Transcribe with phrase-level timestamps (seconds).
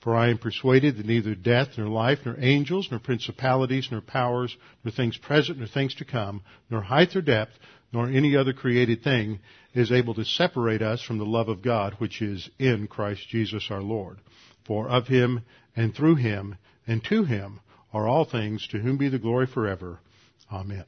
[0.00, 4.56] For I am persuaded that neither death, nor life, nor angels, nor principalities, nor powers,
[4.82, 7.52] nor things present, nor things to come, nor height or depth,
[7.92, 9.40] nor any other created thing
[9.74, 13.66] is able to separate us from the love of God which is in Christ Jesus
[13.70, 14.18] our Lord.
[14.64, 15.42] For of him,
[15.76, 17.60] and through him, and to him
[17.92, 19.98] are all things, to whom be the glory forever.
[20.50, 20.84] Amen.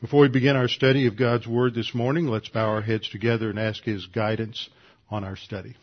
[0.00, 3.50] Before we begin our study of God's Word this morning, let's bow our heads together
[3.50, 4.68] and ask His guidance
[5.10, 5.74] on our study.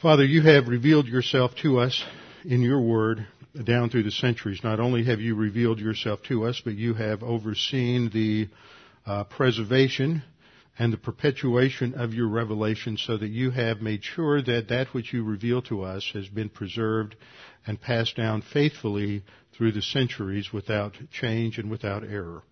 [0.00, 2.04] Father, you have revealed yourself to us
[2.44, 3.26] in your word
[3.64, 4.62] down through the centuries.
[4.62, 8.48] Not only have you revealed yourself to us, but you have overseen the
[9.04, 10.22] uh, preservation
[10.78, 15.12] and the perpetuation of your revelation so that you have made sure that that which
[15.12, 17.16] you reveal to us has been preserved
[17.66, 22.44] and passed down faithfully through the centuries without change and without error.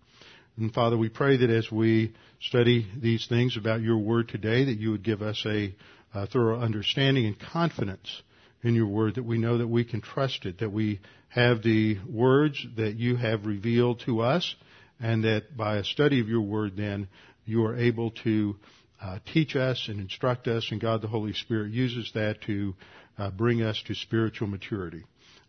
[0.57, 4.79] And Father, we pray that as we study these things about your word today, that
[4.79, 5.75] you would give us a
[6.13, 8.23] uh, thorough understanding and confidence
[8.63, 11.99] in your word that we know that we can trust it, that we have the
[12.09, 14.55] words that you have revealed to us,
[14.99, 17.07] and that by a study of your word then
[17.45, 18.55] you are able to
[19.01, 22.73] uh, teach us and instruct us, and God the Holy Spirit uses that to
[23.19, 25.03] uh, bring us to spiritual maturity.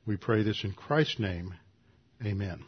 [0.06, 1.54] We pray this in Christ's name.
[2.24, 2.62] Amen.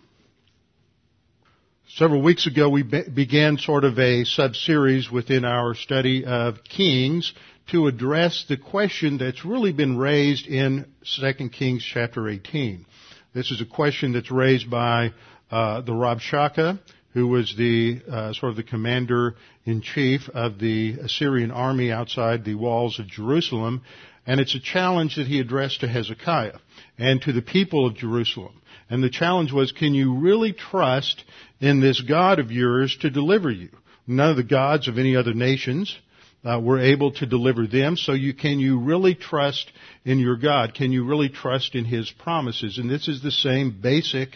[1.96, 7.32] Several weeks ago, we be- began sort of a sub-series within our study of Kings
[7.72, 12.86] to address the question that's really been raised in 2 Kings chapter 18.
[13.34, 15.12] This is a question that's raised by
[15.50, 16.78] uh, the Rabshakeh,
[17.12, 19.34] who was the uh, sort of the commander
[19.64, 23.82] in chief of the Assyrian army outside the walls of Jerusalem,
[24.28, 26.58] and it's a challenge that he addressed to Hezekiah
[26.98, 28.59] and to the people of Jerusalem.
[28.90, 31.24] And the challenge was, can you really trust
[31.60, 33.70] in this God of yours to deliver you?
[34.06, 35.96] None of the gods of any other nations
[36.44, 37.96] uh, were able to deliver them.
[37.96, 39.70] So you can you really trust
[40.04, 40.74] in your God?
[40.74, 42.78] Can you really trust in His promises?
[42.78, 44.30] And this is the same basic,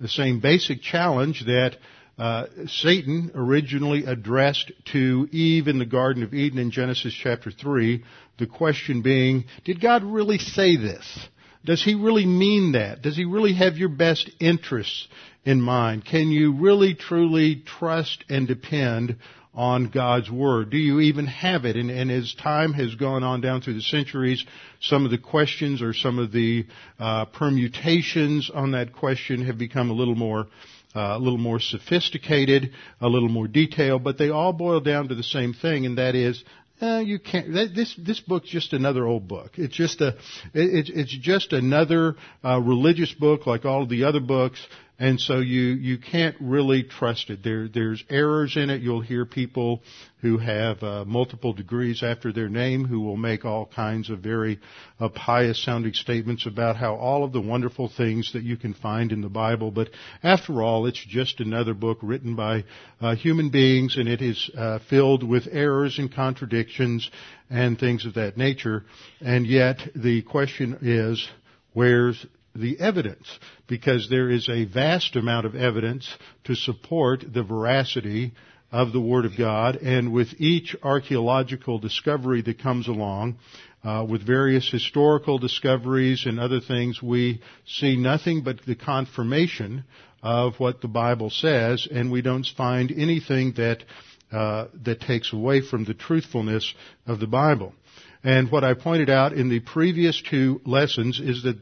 [0.00, 1.76] the same basic challenge that
[2.18, 8.04] uh, Satan originally addressed to Eve in the Garden of Eden in Genesis chapter three.
[8.38, 11.28] The question being, did God really say this?
[11.64, 13.02] Does he really mean that?
[13.02, 15.08] Does he really have your best interests
[15.44, 16.04] in mind?
[16.04, 19.16] Can you really truly trust and depend
[19.52, 20.70] on God's Word?
[20.70, 21.76] Do you even have it?
[21.76, 24.44] And, and, as time has gone on down through the centuries,
[24.80, 26.66] some of the questions or some of the
[26.98, 30.46] uh, permutations on that question have become a little more
[30.94, 35.14] uh, a little more sophisticated, a little more detailed, but they all boil down to
[35.14, 36.42] the same thing, and that is,
[36.80, 37.52] uh, you can't.
[37.52, 39.52] This this book's just another old book.
[39.56, 40.16] It's just a.
[40.54, 44.64] It's it's just another uh, religious book like all the other books,
[45.00, 47.42] and so you, you can't really trust it.
[47.42, 48.82] There, there's errors in it.
[48.82, 49.82] You'll hear people
[50.20, 54.60] who have uh, multiple degrees after their name who will make all kinds of very
[55.00, 59.10] uh, pious sounding statements about how all of the wonderful things that you can find
[59.10, 59.70] in the Bible.
[59.70, 59.88] But
[60.22, 62.64] after all, it's just another book written by
[63.00, 67.10] uh, human beings and it is uh, filled with errors and contradictions
[67.48, 68.84] and things of that nature.
[69.22, 71.26] And yet the question is,
[71.72, 76.08] where's the evidence because there is a vast amount of evidence
[76.44, 78.32] to support the veracity
[78.72, 83.38] of the Word of God and with each archaeological discovery that comes along,
[83.82, 89.84] uh, with various historical discoveries and other things, we see nothing but the confirmation
[90.22, 93.82] of what the Bible says, and we don't find anything that
[94.30, 96.72] uh, that takes away from the truthfulness
[97.06, 97.74] of the Bible.
[98.22, 101.56] And what I pointed out in the previous two lessons is that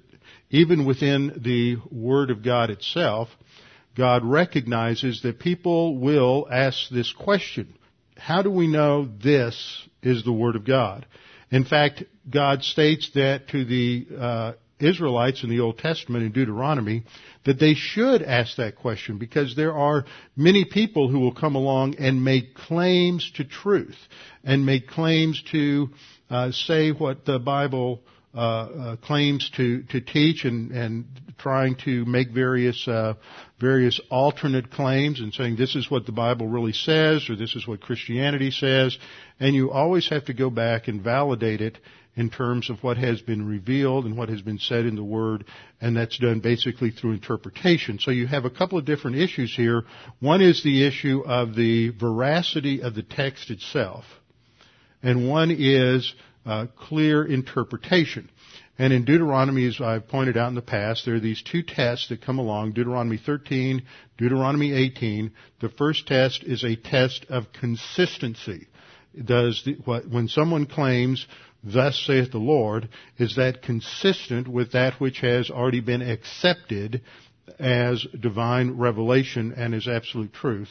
[0.50, 3.28] even within the Word of God itself,
[3.96, 7.74] God recognizes that people will ask this question.
[8.16, 11.06] How do we know this is the Word of God?
[11.50, 17.04] In fact, God states that to the uh, Israelites in the Old Testament in Deuteronomy
[17.44, 20.04] that they should ask that question because there are
[20.36, 23.96] many people who will come along and make claims to truth
[24.44, 25.88] and make claims to
[26.30, 28.02] uh, say what the Bible
[29.02, 31.06] claims to, to teach and, and
[31.38, 33.14] trying to make various uh,
[33.60, 37.66] various alternate claims and saying this is what the Bible really says or this is
[37.66, 38.96] what Christianity says,
[39.40, 41.78] and you always have to go back and validate it
[42.14, 45.44] in terms of what has been revealed and what has been said in the Word,
[45.80, 48.00] and that's done basically through interpretation.
[48.00, 49.84] So you have a couple of different issues here.
[50.18, 54.04] One is the issue of the veracity of the text itself,
[55.00, 56.12] and one is
[56.48, 58.30] uh, clear interpretation.
[58.78, 62.08] And in Deuteronomy, as I've pointed out in the past, there are these two tests
[62.08, 63.82] that come along, Deuteronomy 13,
[64.16, 65.32] Deuteronomy 18.
[65.60, 68.66] The first test is a test of consistency.
[69.22, 71.26] Does the, what, when someone claims,
[71.62, 77.02] thus saith the Lord, is that consistent with that which has already been accepted
[77.58, 80.68] as divine revelation and as absolute truth?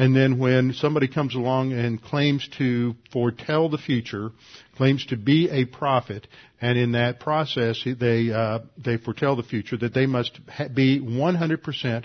[0.00, 4.30] And then when somebody comes along and claims to foretell the future,
[4.74, 6.26] claims to be a prophet,
[6.58, 10.98] and in that process they uh, they foretell the future, that they must ha- be
[10.98, 12.04] 100%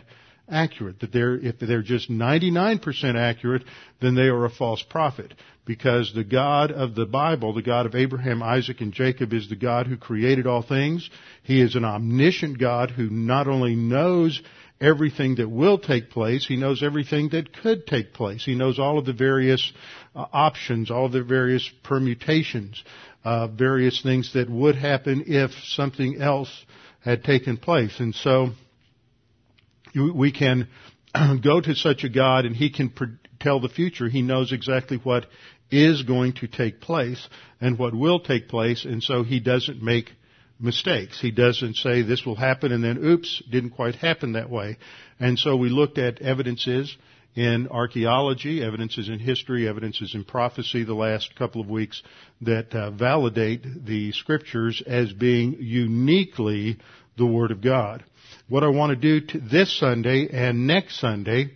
[0.49, 0.99] accurate.
[0.99, 3.63] That they're if they're just 99% accurate,
[4.01, 5.33] then they are a false prophet.
[5.63, 9.55] Because the God of the Bible, the God of Abraham, Isaac, and Jacob, is the
[9.55, 11.09] God who created all things.
[11.43, 14.41] He is an omniscient God who not only knows
[14.81, 16.45] everything that will take place.
[16.45, 18.43] He knows everything that could take place.
[18.43, 19.71] He knows all of the various
[20.15, 22.83] uh, options, all the various permutations,
[23.23, 26.65] uh, various things that would happen if something else
[27.03, 27.99] had taken place.
[27.99, 28.49] And so
[29.95, 30.67] we can
[31.43, 32.91] go to such a God and He can
[33.39, 34.09] tell the future.
[34.09, 35.25] He knows exactly what
[35.71, 37.27] is going to take place
[37.61, 40.11] and what will take place, and so He doesn't make
[40.59, 41.19] mistakes.
[41.19, 44.77] He doesn't say this will happen and then oops, didn't quite happen that way.
[45.19, 46.95] And so we looked at evidences
[47.35, 52.01] in archaeology, evidences in history, evidences in prophecy the last couple of weeks
[52.41, 56.77] that uh, validate the scriptures as being uniquely
[57.17, 58.03] the Word of God.
[58.47, 61.51] What I want to do this Sunday and next Sunday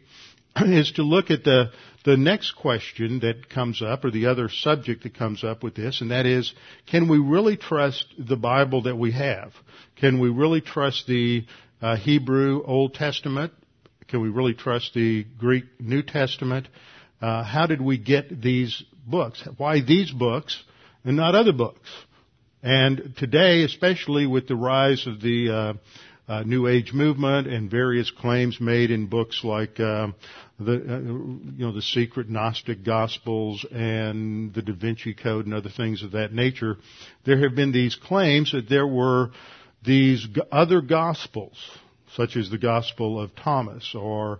[0.65, 1.71] is to look at the
[2.05, 5.99] the next question that comes up, or the other subject that comes up with this,
[5.99, 6.53] and that is,
[6.87, 9.51] can we really trust the Bible that we have?
[9.97, 11.45] Can we really trust the
[11.81, 13.51] uh, Hebrew Old Testament?
[14.07, 16.69] Can we really trust the Greek New Testament?
[17.21, 19.45] Uh, how did we get these books?
[19.57, 20.63] Why these books
[21.03, 21.89] and not other books?
[22.63, 25.73] And today, especially with the rise of the uh,
[26.29, 30.09] uh, New Age movement and various claims made in books like uh,
[30.59, 35.71] the uh, you know the secret Gnostic Gospels and the Da Vinci Code and other
[35.75, 36.77] things of that nature.
[37.25, 39.31] There have been these claims that there were
[39.83, 41.57] these other Gospels,
[42.13, 44.39] such as the Gospel of Thomas or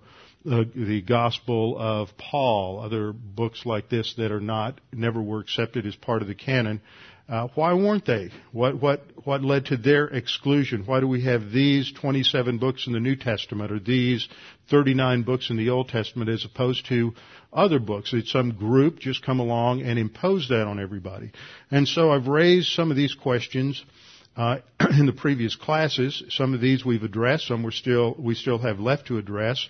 [0.50, 5.88] uh, the Gospel of Paul, other books like this that are not never were accepted
[5.88, 6.82] as part of the canon
[7.30, 8.32] uh, why weren't they?
[8.52, 10.84] What, what, what led to their exclusion?
[10.86, 14.28] Why do we have these 27 books in the New Testament or these
[14.72, 17.14] 39 books in the Old Testament as opposed to
[17.54, 18.12] other books?
[18.12, 21.32] Did some group just come along and impose that on everybody?
[21.70, 23.84] And so I've raised some of these questions
[24.36, 24.58] uh,
[24.98, 26.24] in the previous classes.
[26.30, 27.48] Some of these we've addressed.
[27.48, 29.70] Some we're still, we still have left to address.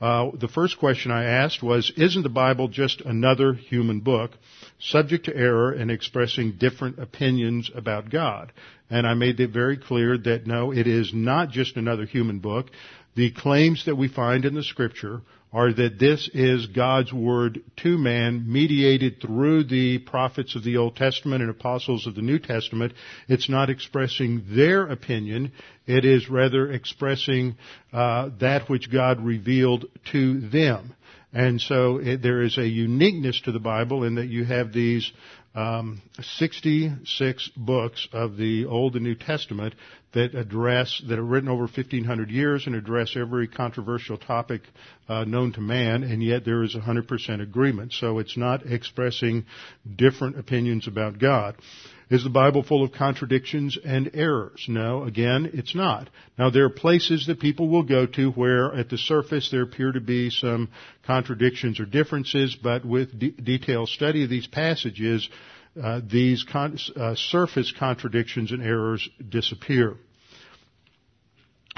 [0.00, 4.30] Uh, the first question I asked was, isn't the Bible just another human book,
[4.78, 8.52] subject to error and expressing different opinions about God?
[8.88, 12.70] And I made it very clear that no, it is not just another human book.
[13.14, 17.98] The claims that we find in the scripture are that this is God's word to
[17.98, 22.92] man, mediated through the prophets of the Old Testament and apostles of the New Testament.
[23.26, 25.50] It's not expressing their opinion.
[25.86, 27.56] It is rather expressing
[27.92, 30.94] uh, that which God revealed to them.
[31.32, 35.10] And so it, there is a uniqueness to the Bible in that you have these
[35.54, 39.74] um, 66 books of the Old and New Testament
[40.12, 44.62] that address, that are written over 1500 years and address every controversial topic
[45.08, 47.92] uh, known to man, and yet there is 100% agreement.
[47.92, 49.44] So it's not expressing
[49.96, 51.56] different opinions about God.
[52.10, 54.64] Is the Bible full of contradictions and errors?
[54.66, 56.10] No, again, it's not.
[56.36, 59.92] Now there are places that people will go to where at the surface there appear
[59.92, 60.70] to be some
[61.06, 65.28] contradictions or differences, but with de- detailed study of these passages,
[65.80, 69.94] uh, these con- uh, surface contradictions and errors disappear.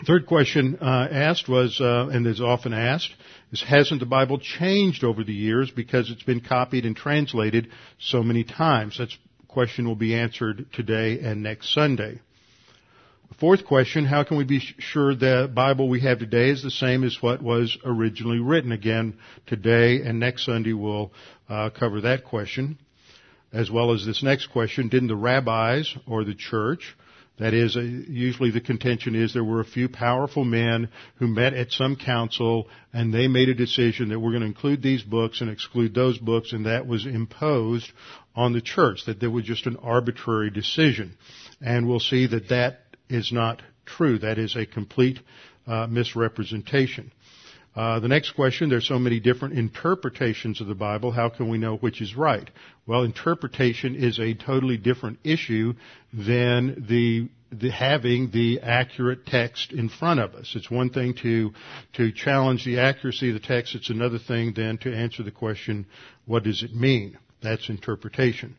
[0.07, 3.15] Third question uh, asked was, uh, and is often asked,
[3.53, 8.23] is hasn't the Bible changed over the years because it's been copied and translated so
[8.23, 8.97] many times?
[8.99, 9.17] That's
[9.53, 12.21] question will be answered today and next Sunday.
[13.39, 17.03] Fourth question, how can we be sure the Bible we have today is the same
[17.03, 18.73] as what was originally written?
[18.73, 21.13] Again, today and next Sunday we'll
[21.49, 22.79] uh, cover that question,
[23.53, 26.95] as well as this next question, didn't the rabbis or the church,
[27.39, 31.55] that is, uh, usually the contention is there were a few powerful men who met
[31.55, 35.41] at some council and they made a decision that we're going to include these books
[35.41, 37.91] and exclude those books and that was imposed
[38.35, 41.17] on the church, that there was just an arbitrary decision.
[41.61, 44.19] And we'll see that that is not true.
[44.19, 45.21] That is a complete
[45.67, 47.13] uh, misrepresentation.
[47.75, 51.11] Uh, the next question, there's so many different interpretations of the Bible.
[51.11, 52.49] How can we know which is right?
[52.87, 55.73] Well, interpretation is a totally different issue
[56.13, 60.53] than the, the having the accurate text in front of us.
[60.55, 61.53] It's one thing to
[61.95, 63.75] to challenge the accuracy of the text.
[63.75, 65.87] It's another thing then to answer the question,
[66.27, 67.17] what does it mean?
[67.43, 68.57] That's interpretation.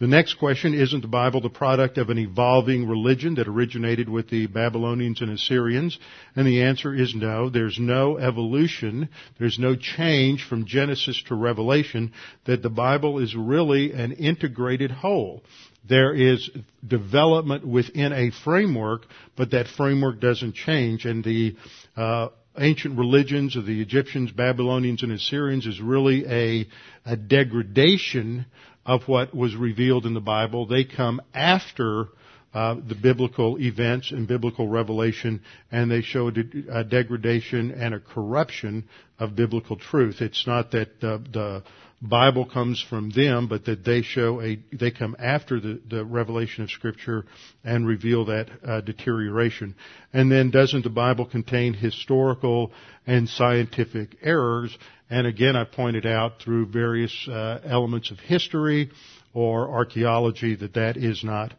[0.00, 4.30] The next question, isn't the Bible the product of an evolving religion that originated with
[4.30, 5.98] the Babylonians and Assyrians?
[6.36, 7.50] And the answer is no.
[7.50, 9.08] There's no evolution.
[9.40, 12.12] There's no change from Genesis to Revelation
[12.44, 15.42] that the Bible is really an integrated whole.
[15.88, 16.48] There is
[16.86, 19.02] development within a framework,
[19.36, 21.56] but that framework doesn't change and the
[21.96, 22.28] uh,
[22.60, 26.66] ancient religions of the Egyptians, Babylonians, and Assyrians is really a,
[27.04, 28.46] a degradation
[28.84, 30.66] of what was revealed in the Bible.
[30.66, 32.08] They come after
[32.54, 37.94] uh, the biblical events and biblical revelation, and they show a, de- a, degradation and
[37.94, 38.88] a corruption
[39.18, 40.22] of biblical truth.
[40.22, 41.62] It's not that the, the
[42.00, 46.62] Bible comes from them, but that they show a they come after the, the revelation
[46.62, 47.24] of Scripture
[47.64, 49.74] and reveal that uh, deterioration.
[50.12, 52.72] And then, doesn't the Bible contain historical
[53.06, 54.76] and scientific errors?
[55.10, 58.90] And again, I pointed out through various uh, elements of history
[59.34, 61.52] or archaeology that that is not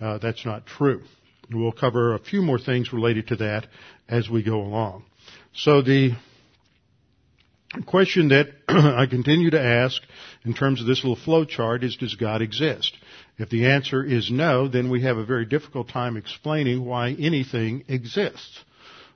[0.00, 1.02] uh, that's not true.
[1.50, 3.66] We'll cover a few more things related to that
[4.08, 5.04] as we go along.
[5.52, 6.12] So the
[7.86, 10.00] question that I continue to ask
[10.44, 12.96] in terms of this little flow chart is does God exist?
[13.38, 17.84] If the answer is no, then we have a very difficult time explaining why anything
[17.88, 18.64] exists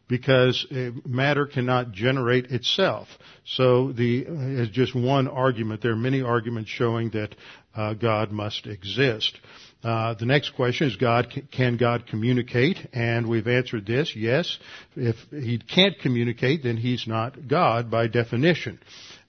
[0.09, 0.67] because
[1.05, 3.09] matter cannot generate itself.
[3.45, 5.83] So the is just one argument.
[5.83, 7.35] There are many arguments showing that
[7.75, 9.39] uh, God must exist.
[9.85, 12.79] Uh, the next question is God can God communicate?
[12.93, 14.15] And we've answered this.
[14.17, 14.59] Yes.
[14.97, 18.81] If he can't communicate, then he's not God by definition.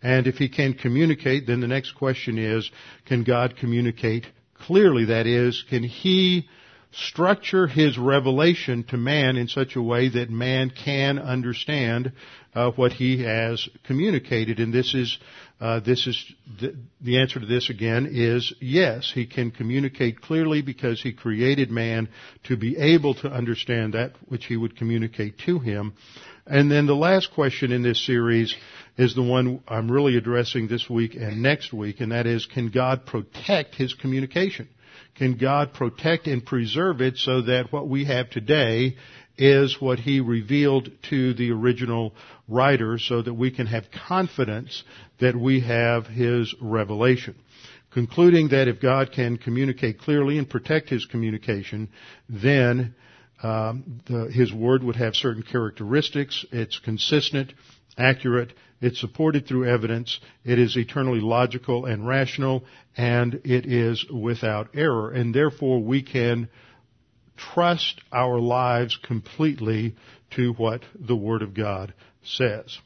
[0.01, 2.69] And if he can communicate, then the next question is,
[3.05, 4.25] can God communicate
[4.55, 5.05] clearly?
[5.05, 6.47] That is, can he
[6.97, 12.11] structure his revelation to man in such a way that man can understand
[12.55, 14.59] uh, what he has communicated.
[14.59, 15.17] And this is
[15.59, 19.11] uh, this is the, the answer to this again is yes.
[19.13, 22.09] He can communicate clearly because he created man
[22.43, 25.93] to be able to understand that which he would communicate to him.
[26.45, 28.55] And then the last question in this series
[28.97, 32.69] is the one I'm really addressing this week and next week, and that is, can
[32.69, 34.69] God protect his communication?
[35.17, 38.95] Can God protect and preserve it so that what we have today
[39.37, 42.13] is what he revealed to the original
[42.47, 44.83] writer so that we can have confidence
[45.19, 47.35] that we have his revelation.
[47.91, 51.89] Concluding that if God can communicate clearly and protect his communication,
[52.29, 52.95] then
[53.41, 56.45] um, the, his word would have certain characteristics.
[56.51, 57.53] It's consistent,
[57.97, 60.19] accurate, it's supported through evidence.
[60.45, 62.63] It is eternally logical and rational,
[62.95, 65.11] and it is without error.
[65.11, 66.49] And therefore, we can
[67.35, 69.95] trust our lives completely
[70.35, 71.93] to what the Word of God
[72.23, 72.77] says.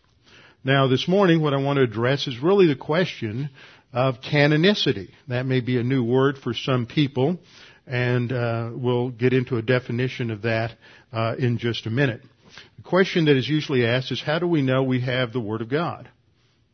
[0.64, 3.50] Now, this morning, what I want to address is really the question
[3.94, 5.10] of canonicity.
[5.28, 7.40] That may be a new word for some people,
[7.88, 10.72] and uh, we'll get into a definition of that
[11.12, 12.22] uh, in just a minute.
[12.82, 15.62] The question that is usually asked is how do we know we have the Word
[15.62, 16.10] of God?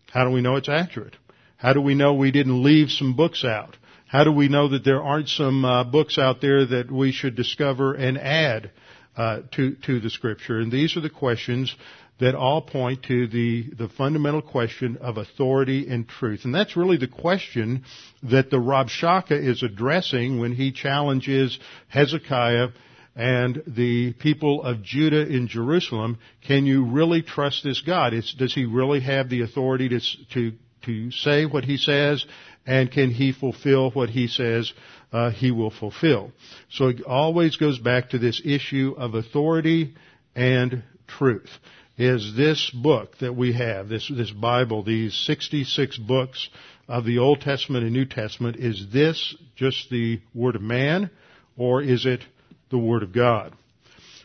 [0.10, 1.18] How do we know it's accurate?
[1.58, 3.76] How do we know we didn't leave some books out?
[4.08, 7.36] How do we know that there aren't some uh, books out there that we should
[7.36, 8.72] discover and add
[9.18, 10.60] uh, to to the Scripture?
[10.60, 11.76] And these are the questions
[12.22, 16.46] that all point to the the fundamental question of authority and truth.
[16.46, 17.84] And that's really the question
[18.24, 21.60] that the Rabshakeh is addressing when he challenges
[21.90, 22.70] Hezekiah
[23.18, 28.14] and the people of Judah in Jerusalem, can you really trust this God?
[28.14, 30.00] It's, does he really have the authority to,
[30.34, 30.52] to,
[30.86, 32.24] to say what he says?
[32.68, 34.72] And can he fulfill what he says
[35.12, 36.32] uh, he will fulfill?
[36.70, 39.96] So it always goes back to this issue of authority
[40.36, 41.50] and truth.
[41.98, 46.50] Is this book that we have, this, this Bible, these 66 books
[46.88, 51.10] of the Old Testament and New Testament, is this just the Word of man,
[51.58, 52.22] or is it
[52.70, 53.54] the Word of God.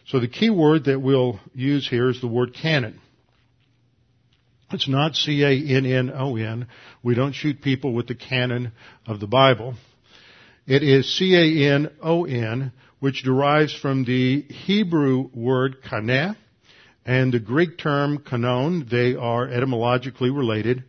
[0.06, 3.00] So the key word that we'll use here is the word canon.
[4.70, 6.66] It's not C-A-N-N-O-N.
[7.02, 8.72] We don't shoot people with the canon
[9.06, 9.74] of the Bible.
[10.66, 16.36] It is C-A-N-O-N, which derives from the Hebrew word kaneh
[17.04, 18.88] and the Greek term kanon.
[18.90, 20.84] They are etymologically related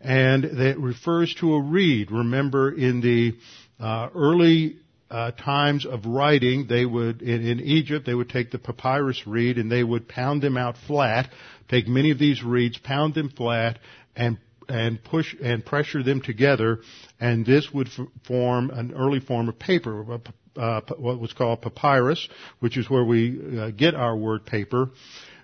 [0.00, 2.10] and that refers to a reed.
[2.10, 3.36] Remember in the
[3.78, 4.76] uh, early
[5.10, 9.56] uh, times of writing, they would in, in, Egypt they would take the papyrus reed
[9.58, 11.30] and they would pound them out flat.
[11.68, 13.78] Take many of these reeds, pound them flat,
[14.16, 16.80] and and push and pressure them together,
[17.20, 20.20] and this would f- form an early form of paper,
[20.56, 24.90] uh, what was called papyrus, which is where we uh, get our word paper.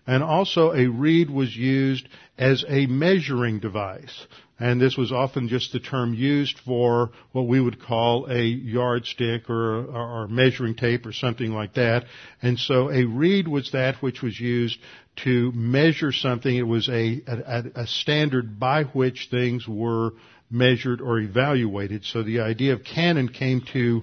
[0.06, 4.26] And also a reed was used as a measuring device.
[4.58, 9.50] And this was often just the term used for what we would call a yardstick
[9.50, 12.04] or, or measuring tape or something like that.
[12.42, 14.78] And so a reed was that which was used
[15.24, 16.54] to measure something.
[16.54, 20.12] It was a, a, a standard by which things were
[20.50, 22.04] measured or evaluated.
[22.04, 24.02] So the idea of canon came to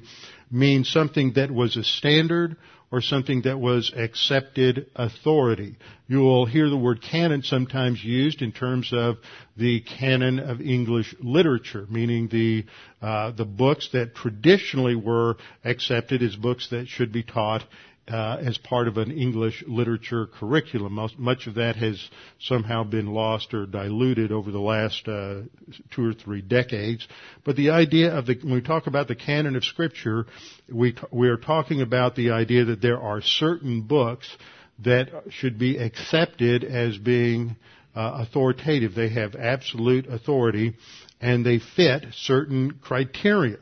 [0.52, 2.58] mean something that was a standard
[2.92, 5.76] or something that was accepted authority.
[6.08, 9.18] You will hear the word canon sometimes used in terms of
[9.56, 12.66] the canon of English literature, meaning the
[13.02, 17.64] uh, the books that traditionally were accepted as books that should be taught
[18.10, 20.94] uh, as part of an English literature curriculum.
[20.94, 25.42] Most, much of that has somehow been lost or diluted over the last uh,
[25.92, 27.08] two or three decades.
[27.44, 30.26] But the idea of the when we talk about the canon of Scripture,
[30.72, 34.28] we we are talking about the idea that there are certain books
[34.84, 37.56] that should be accepted as being
[37.96, 38.96] uh, authoritative.
[38.96, 40.76] They have absolute authority,
[41.22, 43.58] and they fit certain criteria.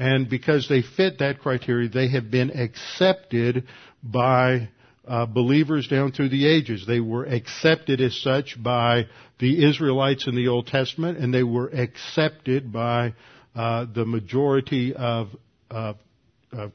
[0.00, 3.64] And because they fit that criteria, they have been accepted
[4.02, 4.70] by
[5.06, 6.86] uh, believers down through the ages.
[6.86, 11.68] They were accepted as such by the Israelites in the Old Testament, and they were
[11.68, 13.12] accepted by
[13.54, 15.28] uh, the majority of,
[15.70, 15.96] of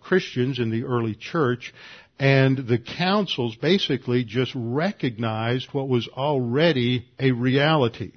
[0.01, 1.73] Christians in the early church.
[2.19, 8.11] And the councils basically just recognized what was already a reality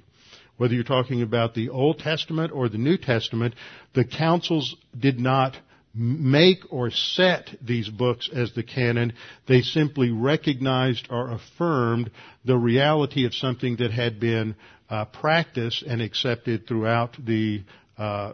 [0.59, 3.55] whether you're talking about the Old Testament or the New Testament,
[3.93, 5.55] the councils did not
[5.95, 9.13] make or set these books as the canon.
[9.47, 12.11] They simply recognized or affirmed
[12.43, 14.55] the reality of something that had been
[14.89, 17.63] uh, practiced and accepted throughout the
[17.97, 18.33] uh,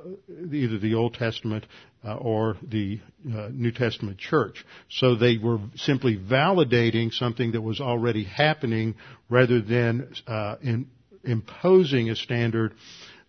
[0.51, 1.65] either the Old Testament
[2.03, 2.99] uh, or the
[3.31, 4.65] uh, New Testament church.
[4.89, 8.95] So they were simply validating something that was already happening
[9.29, 10.88] rather than uh, in,
[11.25, 12.73] imposing a standard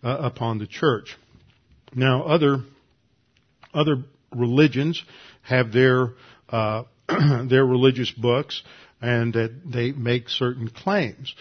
[0.02, 1.16] uh, upon the church.
[1.94, 2.58] Now, other
[3.72, 4.04] other
[4.34, 5.02] religions
[5.42, 6.10] have their
[6.48, 6.84] uh,
[7.48, 8.62] their religious books,
[9.00, 11.34] and that they make certain claims.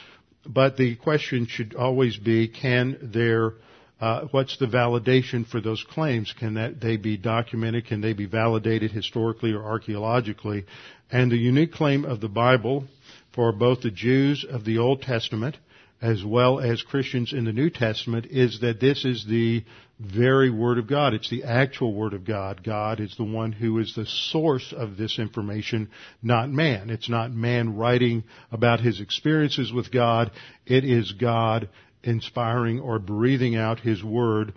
[0.45, 3.53] But the question should always be: Can their
[3.99, 6.33] uh, what's the validation for those claims?
[6.37, 7.85] Can that they be documented?
[7.87, 10.65] Can they be validated historically or archaeologically?
[11.11, 12.85] And the unique claim of the Bible
[13.33, 15.57] for both the Jews of the Old Testament
[16.05, 19.63] as well as Christians in the New Testament is that this is the
[19.99, 21.15] very Word of God.
[21.15, 22.63] It's the actual Word of God.
[22.63, 25.89] God is the one who is the source of this information,
[26.21, 26.91] not man.
[26.91, 30.29] It's not man writing about his experiences with God.
[30.67, 31.69] It is God
[32.03, 34.53] inspiring or breathing out His Word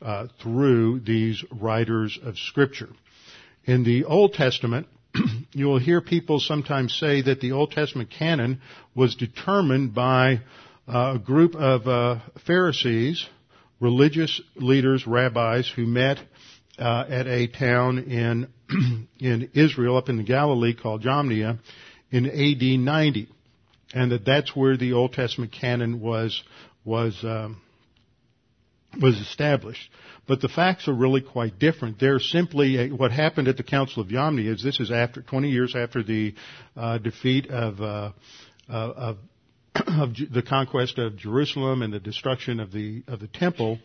[0.00, 2.88] uh, through these writers of Scripture.
[3.66, 4.86] In the Old Testament,
[5.52, 8.62] you will hear people sometimes say that the Old Testament canon
[8.94, 10.40] was determined by
[10.86, 13.26] a group of uh, Pharisees,
[13.80, 16.18] religious leaders, rabbis who met
[16.78, 18.48] uh, at a town in
[19.18, 21.58] in Israel, up in the Galilee, called Jamnia,
[22.10, 22.76] in A.D.
[22.78, 23.28] 90,
[23.94, 26.42] and that that's where the Old Testament canon was
[26.84, 27.60] was um,
[29.00, 29.90] was established.
[30.26, 32.00] But the facts are really quite different.
[32.00, 35.50] They're simply a, what happened at the Council of Jamnia is this is after 20
[35.50, 36.34] years after the
[36.76, 38.12] uh, defeat of uh,
[38.68, 39.18] of
[39.86, 43.78] of the conquest of Jerusalem and the destruction of the of the temple.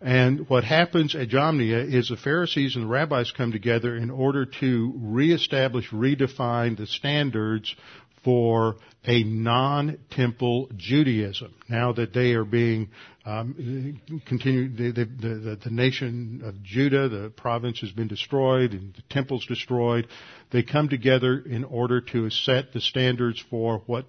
[0.00, 4.46] And what happens at Jamnia is the Pharisees and the rabbis come together in order
[4.46, 7.74] to reestablish, redefine the standards
[8.22, 11.54] for a non-temple Judaism.
[11.68, 12.90] Now that they are being
[13.24, 18.94] um, continue, the, the, the, the, nation of Judah, the province has been destroyed and
[18.94, 20.08] the temple's destroyed.
[20.50, 24.06] They come together in order to set the standards for what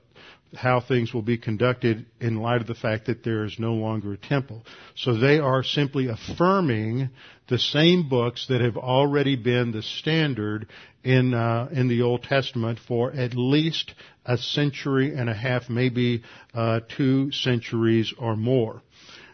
[0.55, 4.13] how things will be conducted in light of the fact that there is no longer
[4.13, 4.63] a temple.
[4.95, 7.09] So they are simply affirming
[7.47, 10.67] the same books that have already been the standard
[11.03, 13.93] in uh, in the Old Testament for at least
[14.25, 18.81] a century and a half, maybe uh, two centuries or more.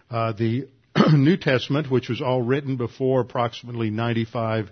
[0.09, 0.67] Uh, the
[1.13, 4.71] New Testament, which was all written before approximately 95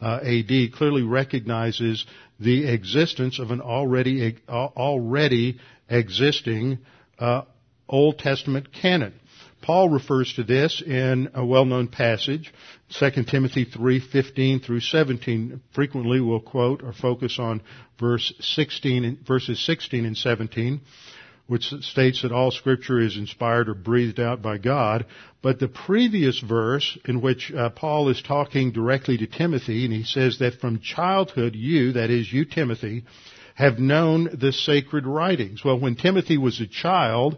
[0.00, 2.04] uh, AD, clearly recognizes
[2.40, 6.78] the existence of an already already existing
[7.18, 7.42] uh,
[7.88, 9.14] Old Testament canon.
[9.62, 12.52] Paul refers to this in a well-known passage,
[12.90, 15.62] 2 Timothy 3:15 through 17.
[15.72, 17.62] Frequently we'll quote or focus on
[17.98, 20.80] verse 16 verses 16 and 17
[21.46, 25.04] which states that all scripture is inspired or breathed out by God.
[25.42, 30.04] But the previous verse in which uh, Paul is talking directly to Timothy, and he
[30.04, 33.04] says that from childhood you, that is you Timothy,
[33.54, 35.64] have known the sacred writings.
[35.64, 37.36] Well, when Timothy was a child,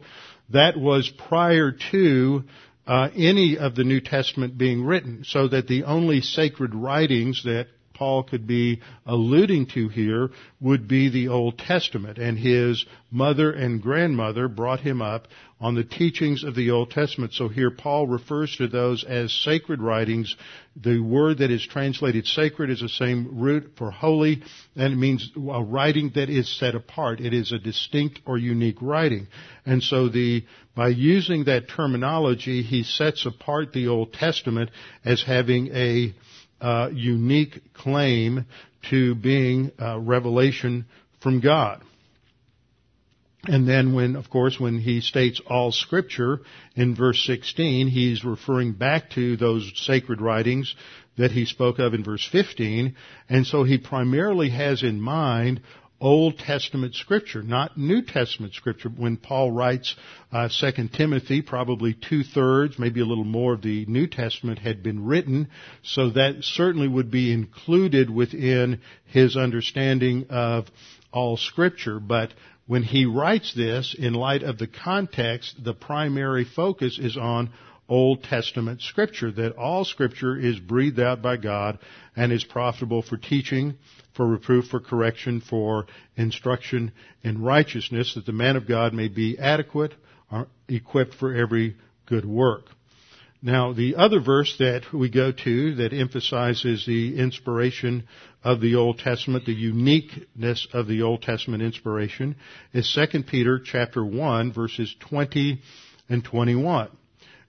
[0.51, 2.45] that was prior to
[2.87, 7.67] uh, any of the New Testament being written, so that the only sacred writings that
[7.97, 10.31] Paul could be alluding to here
[10.61, 12.19] would be the Old Testament.
[12.19, 15.29] And his mother and grandmother brought him up
[15.59, 17.33] on the teachings of the Old Testament.
[17.33, 20.37] So here Paul refers to those as sacred writings.
[20.77, 24.43] The word that is translated sacred is the same root for holy,
[24.75, 27.21] and it means a writing that is set apart.
[27.21, 29.29] It is a distinct or unique writing.
[29.65, 34.71] And so the, by using that terminology, he sets apart the Old Testament
[35.07, 36.15] as having a
[36.61, 38.47] uh, unique claim
[38.91, 40.87] to being uh, revelation
[41.21, 41.83] from God.
[43.49, 46.41] And then when, of course, when he states all scripture
[46.75, 50.75] in verse 16, he's referring back to those sacred writings
[51.17, 52.97] that he spoke of in verse 15.
[53.29, 55.61] And so he primarily has in mind
[56.01, 58.91] Old Testament scripture, not New Testament scripture.
[58.91, 59.95] When Paul writes
[60.31, 64.83] uh, 2 Timothy, probably two thirds, maybe a little more of the New Testament had
[64.83, 65.49] been written,
[65.83, 70.67] so that certainly would be included within his understanding of
[71.13, 71.99] all scripture.
[71.99, 72.35] But
[72.67, 77.51] when he writes this, in light of the context, the primary focus is on
[77.89, 81.79] Old Testament scripture, that all scripture is breathed out by God
[82.17, 83.75] and is profitable for teaching,
[84.15, 89.39] for reproof, for correction, for instruction in righteousness, that the man of God may be
[89.39, 89.95] adequate,
[90.31, 92.65] or equipped for every good work.
[93.43, 98.09] Now, the other verse that we go to that emphasizes the inspiration
[98.43, 102.35] of the Old Testament, the uniqueness of the Old Testament inspiration,
[102.73, 105.61] is 2 Peter chapter 1 verses 20
[106.09, 106.89] and 21.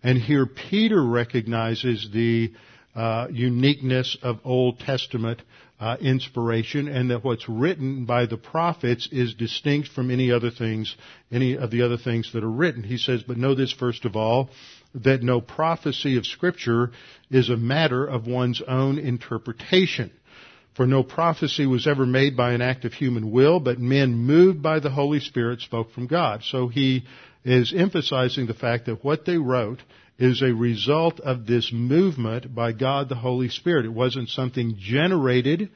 [0.04, 2.54] And here Peter recognizes the
[2.96, 5.42] uh, uniqueness of Old Testament
[5.80, 10.96] uh, inspiration, and that what's written by the prophets is distinct from any other things,
[11.32, 12.82] any of the other things that are written.
[12.82, 14.50] He says, "But know this first of all,
[14.96, 16.92] that no prophecy of Scripture
[17.30, 20.10] is a matter of one's own interpretation."
[20.74, 24.62] For no prophecy was ever made by an act of human will, but men moved
[24.62, 26.44] by the Holy Spirit spoke from God.
[26.44, 27.04] So he
[27.48, 29.80] is emphasizing the fact that what they wrote
[30.20, 33.86] is a result of this movement by God the Holy Spirit.
[33.86, 35.70] It wasn't something generated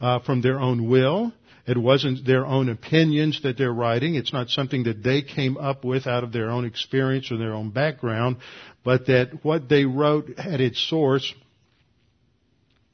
[0.00, 1.32] uh, from their own will.
[1.64, 4.16] It wasn't their own opinions that they're writing.
[4.16, 7.54] It's not something that they came up with out of their own experience or their
[7.54, 8.38] own background,
[8.82, 11.32] but that what they wrote had its source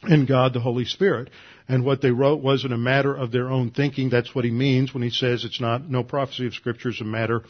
[0.03, 1.31] in God the Holy Spirit.
[1.69, 4.09] And what they wrote wasn't a matter of their own thinking.
[4.09, 7.05] That's what he means when he says it's not, no prophecy of scripture is a
[7.05, 7.45] matter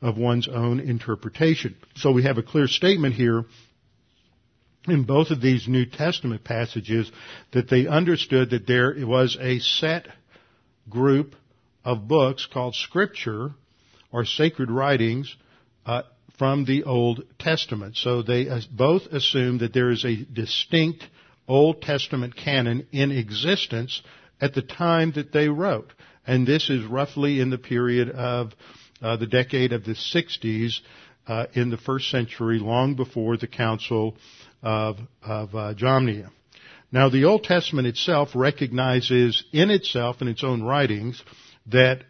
[0.00, 1.74] of one's own interpretation.
[1.96, 3.44] So we have a clear statement here
[4.86, 7.10] in both of these New Testament passages
[7.52, 10.06] that they understood that there was a set
[10.88, 11.34] group
[11.84, 13.52] of books called Scripture
[14.12, 15.34] or sacred writings
[15.86, 16.02] uh,
[16.38, 17.96] from the Old Testament.
[17.96, 21.04] So they uh, both assume that there is a distinct
[21.46, 24.02] Old Testament canon in existence
[24.40, 25.92] at the time that they wrote.
[26.26, 28.52] And this is roughly in the period of
[29.02, 30.80] uh, the decade of the 60s
[31.26, 34.16] uh, in the first century, long before the Council
[34.62, 36.30] of, of uh, Jamnia.
[36.92, 41.22] Now, the Old Testament itself recognizes in itself, in its own writings,
[41.66, 42.04] that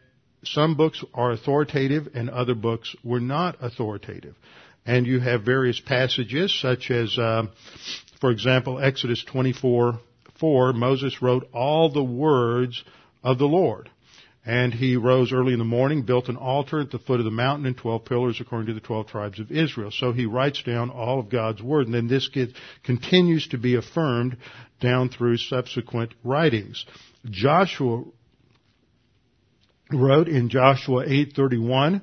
[0.44, 4.35] some books are authoritative and other books were not authoritative.
[4.87, 7.44] And you have various passages, such as, uh,
[8.24, 10.00] for example, Exodus 24,
[10.40, 12.82] 4, Moses wrote all the words
[13.22, 13.90] of the Lord.
[14.46, 17.30] And he rose early in the morning, built an altar at the foot of the
[17.30, 19.90] mountain and twelve pillars according to the twelve tribes of Israel.
[19.90, 23.74] So he writes down all of God's word, and then this gets, continues to be
[23.74, 24.38] affirmed
[24.80, 26.87] down through subsequent writings.
[27.26, 28.04] Joshua
[29.92, 32.00] wrote in Joshua 8:31,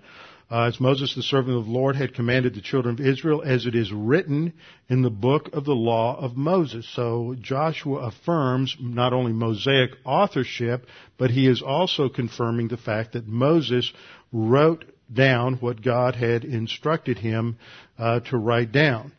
[0.52, 3.66] uh, as Moses, the servant of the Lord, had commanded the children of Israel, as
[3.66, 4.52] it is written
[4.90, 6.86] in the book of the law of Moses.
[6.94, 10.88] So Joshua affirms not only Mosaic authorship,
[11.18, 13.94] but he is also confirming the fact that Moses
[14.34, 14.84] wrote
[15.14, 17.58] down what God had instructed him
[17.98, 19.14] uh, to write down.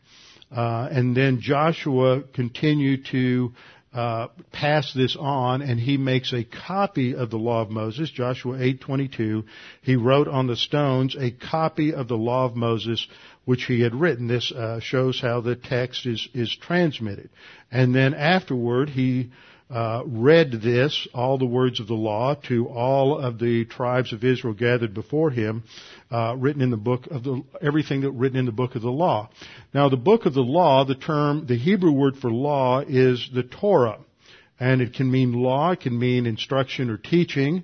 [0.55, 3.53] Uh, and then Joshua continued to
[3.93, 8.09] uh, pass this on, and he makes a copy of the law of Moses.
[8.09, 9.43] Joshua 8:22.
[9.81, 13.07] He wrote on the stones a copy of the law of Moses,
[13.45, 14.27] which he had written.
[14.27, 17.29] This uh, shows how the text is is transmitted.
[17.71, 19.29] And then afterward, he
[19.73, 24.23] uh, read this, all the words of the law, to all of the tribes of
[24.23, 25.63] Israel gathered before him,
[26.11, 28.91] uh, written in the book of the everything that written in the book of the
[28.91, 29.29] law.
[29.73, 33.41] Now, the book of the law, the term, the Hebrew word for law is the
[33.41, 33.97] Torah,
[34.59, 37.63] and it can mean law, it can mean instruction or teaching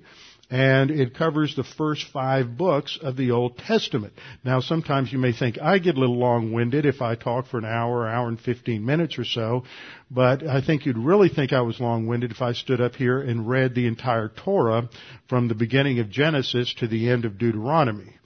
[0.50, 4.12] and it covers the first five books of the Old Testament.
[4.44, 7.64] Now, sometimes you may think I get a little long-winded if I talk for an
[7.64, 9.64] hour, hour and 15 minutes or so,
[10.10, 13.48] but I think you'd really think I was long-winded if I stood up here and
[13.48, 14.90] read the entire Torah
[15.28, 18.16] from the beginning of Genesis to the end of Deuteronomy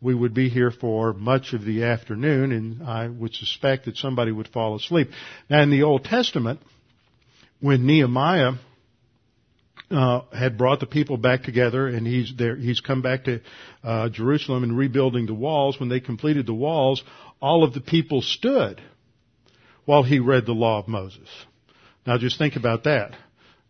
[0.00, 4.32] we would be here for much of the afternoon, and I would suspect that somebody
[4.32, 5.08] would fall asleep.
[5.48, 6.60] Now, in the Old Testament,
[7.60, 8.52] when Nehemiah
[9.90, 12.56] uh, had brought the people back together, and he's there.
[12.56, 13.40] He's come back to
[13.82, 15.78] uh, Jerusalem and rebuilding the walls.
[15.78, 17.02] When they completed the walls,
[17.40, 18.80] all of the people stood
[19.84, 21.28] while he read the law of Moses.
[22.06, 23.14] Now, just think about that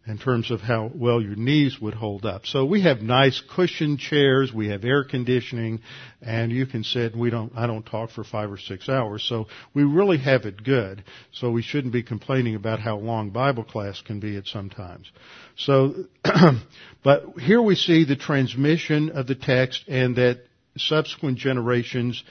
[0.06, 2.44] in terms of how well your knees would hold up.
[2.44, 5.80] So we have nice cushioned chairs, we have air conditioning,
[6.20, 7.16] and you can sit.
[7.16, 7.52] We don't.
[7.56, 11.04] I don't talk for five or six hours, so we really have it good.
[11.32, 15.10] So we shouldn't be complaining about how long Bible class can be at sometimes.
[15.56, 15.94] So,
[17.02, 20.40] but here we see the transmission of the text and that
[20.76, 22.22] subsequent generations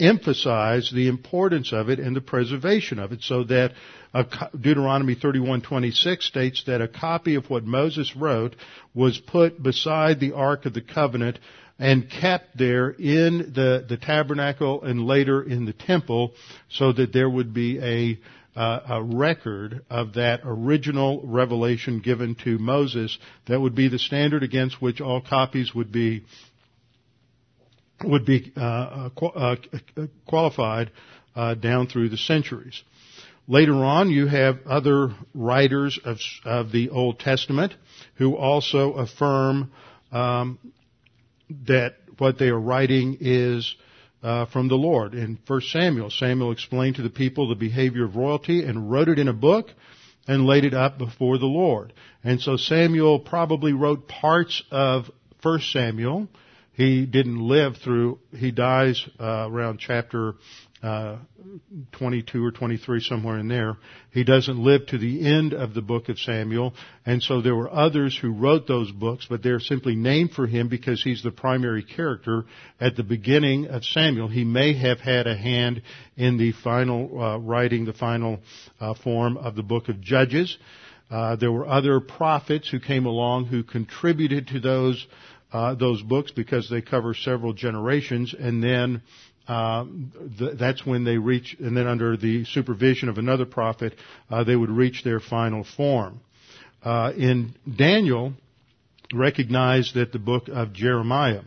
[0.00, 3.72] emphasize the importance of it and the preservation of it so that
[4.58, 8.54] Deuteronomy 31:26 states that a copy of what Moses wrote
[8.94, 11.38] was put beside the ark of the covenant
[11.78, 16.32] and kept there in the, the tabernacle and later in the temple
[16.68, 18.18] so that there would be a
[18.58, 24.42] uh, a record of that original revelation given to Moses that would be the standard
[24.42, 26.24] against which all copies would be
[28.04, 29.56] would be uh, uh, uh
[30.26, 30.90] qualified
[31.34, 32.82] uh, down through the centuries.
[33.46, 37.74] Later on, you have other writers of, of the Old Testament
[38.16, 39.72] who also affirm
[40.12, 40.58] um,
[41.66, 43.74] that what they are writing is
[44.22, 45.14] uh, from the Lord.
[45.14, 49.18] In 1 Samuel, Samuel explained to the people the behavior of royalty and wrote it
[49.18, 49.68] in a book
[50.26, 51.92] and laid it up before the Lord.
[52.22, 55.10] And so Samuel probably wrote parts of
[55.42, 56.28] 1 Samuel.
[56.78, 60.36] He didn't live through, he dies uh, around chapter
[60.80, 61.16] uh,
[61.90, 63.78] 22 or 23, somewhere in there.
[64.12, 67.68] He doesn't live to the end of the book of Samuel, and so there were
[67.68, 71.82] others who wrote those books, but they're simply named for him because he's the primary
[71.82, 72.44] character
[72.80, 74.28] at the beginning of Samuel.
[74.28, 75.82] He may have had a hand
[76.16, 78.38] in the final uh, writing, the final
[78.78, 80.56] uh, form of the book of Judges.
[81.10, 85.04] Uh, there were other prophets who came along who contributed to those
[85.52, 89.02] uh, those books because they cover several generations, and then
[89.46, 89.84] uh,
[90.38, 93.94] th- that's when they reach, and then under the supervision of another prophet,
[94.30, 96.20] uh, they would reach their final form.
[96.82, 98.34] Uh, in Daniel,
[99.12, 101.42] recognized that the book of Jeremiah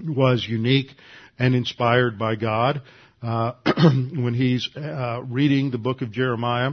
[0.00, 0.90] was unique
[1.38, 2.82] and inspired by God.
[3.20, 3.52] Uh,
[4.14, 6.70] when he's uh, reading the book of Jeremiah,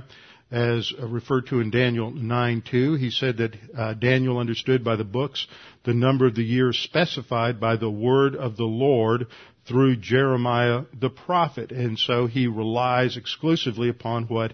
[0.51, 2.97] as referred to in Daniel 9:2.
[2.97, 5.47] He said that uh, Daniel understood by the books
[5.83, 9.27] the number of the years specified by the word of the Lord
[9.65, 11.71] through Jeremiah the prophet.
[11.71, 14.53] And so he relies exclusively upon what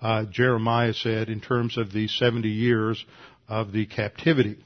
[0.00, 3.04] uh, Jeremiah said in terms of the 70 years
[3.48, 4.58] of the captivity.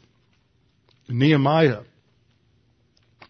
[1.09, 1.83] Nehemiah,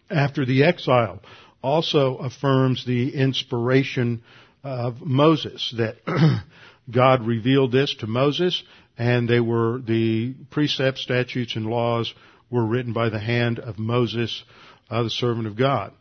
[0.09, 1.21] after the exile,
[1.63, 4.21] also affirms the inspiration
[4.63, 5.97] of Moses, that
[6.91, 8.61] God revealed this to Moses,
[8.97, 12.13] and they were, the precepts, statutes, and laws
[12.49, 14.43] were written by the hand of Moses,
[14.89, 15.93] uh, the servant of God.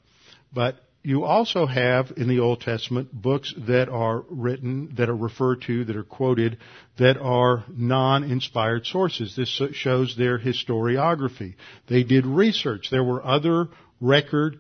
[0.53, 5.63] But you also have in the Old Testament books that are written, that are referred
[5.63, 6.59] to, that are quoted,
[6.99, 9.37] that are non-inspired sources.
[9.37, 11.55] This shows their historiography.
[11.89, 12.89] They did research.
[12.91, 13.69] There were other
[14.01, 14.59] record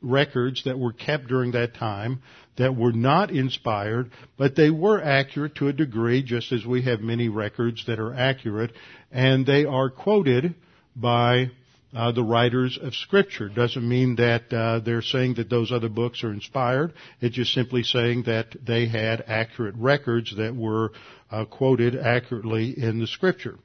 [0.00, 2.22] records that were kept during that time
[2.58, 7.00] that were not inspired, but they were accurate to a degree, just as we have
[7.00, 8.72] many records that are accurate,
[9.10, 10.54] and they are quoted
[10.94, 11.50] by
[11.94, 13.48] uh, the writers of Scripture.
[13.48, 16.92] Doesn't mean that uh, they're saying that those other books are inspired.
[17.20, 20.92] It's just simply saying that they had accurate records that were
[21.30, 23.58] uh, quoted accurately in the Scripture.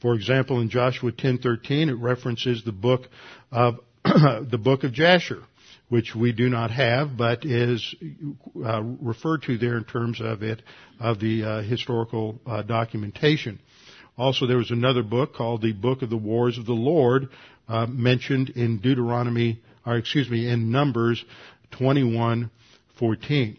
[0.00, 3.08] For example, in Joshua 10:13, it references the book
[3.50, 5.42] of the book of Jasher,
[5.88, 7.94] which we do not have, but is
[8.64, 10.62] uh, referred to there in terms of it
[10.98, 13.60] of the uh, historical uh, documentation.
[14.16, 17.28] Also, there was another book called the Book of the Wars of the Lord,
[17.68, 21.24] uh, mentioned in Deuteronomy, or excuse me, in Numbers
[21.72, 23.56] 21:14.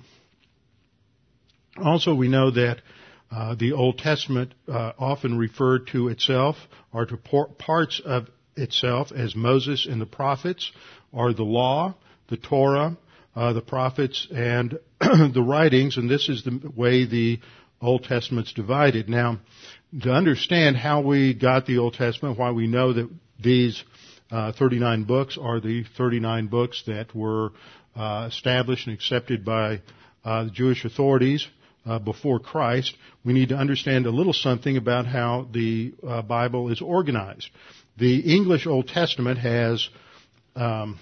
[1.83, 2.81] Also, we know that
[3.31, 6.55] uh, the Old Testament uh, often referred to itself
[6.93, 10.71] or to parts of itself as Moses and the prophets,
[11.11, 11.95] or the law,
[12.29, 12.97] the Torah,
[13.35, 17.39] uh, the prophets, and the writings, and this is the way the
[17.81, 19.09] Old Testament's divided.
[19.09, 19.39] Now,
[20.01, 23.09] to understand how we got the Old Testament, why we know that
[23.41, 23.83] these
[24.31, 27.51] uh, 39 books are the 39 books that were
[27.95, 29.81] uh, established and accepted by
[30.23, 31.47] uh, the Jewish authorities
[31.85, 36.71] uh, before Christ, we need to understand a little something about how the uh, Bible
[36.71, 37.49] is organized.
[37.97, 39.87] The English Old Testament has
[40.55, 40.99] um,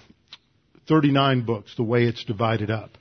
[0.88, 2.98] 39 books, the way it's divided up.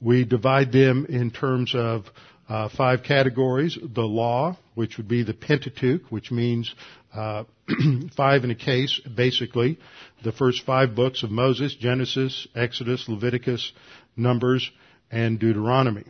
[0.00, 2.04] We divide them in terms of
[2.48, 3.78] uh, five categories.
[3.82, 6.74] The law, which would be the Pentateuch, which means
[7.14, 7.44] uh,
[8.16, 9.78] five in a case, basically.
[10.22, 13.72] The first five books of Moses, Genesis, Exodus, Leviticus,
[14.16, 14.70] Numbers,
[15.10, 16.04] and Deuteronomy.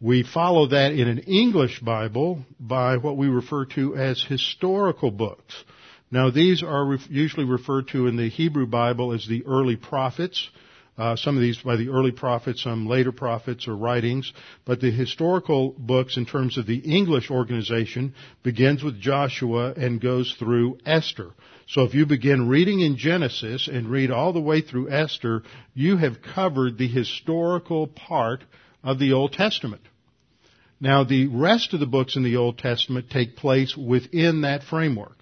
[0.00, 5.54] We follow that in an English Bible by what we refer to as historical books.
[6.12, 10.50] Now these are usually referred to in the Hebrew Bible as the early prophets.
[10.98, 14.30] Uh, some of these by the early prophets, some later prophets or writings,
[14.66, 20.36] but the historical books in terms of the English organization begins with Joshua and goes
[20.38, 21.30] through Esther.
[21.66, 25.96] So if you begin reading in Genesis and read all the way through Esther, you
[25.96, 28.44] have covered the historical part
[28.84, 29.80] of the Old Testament.
[30.78, 35.16] Now, the rest of the books in the Old Testament take place within that framework.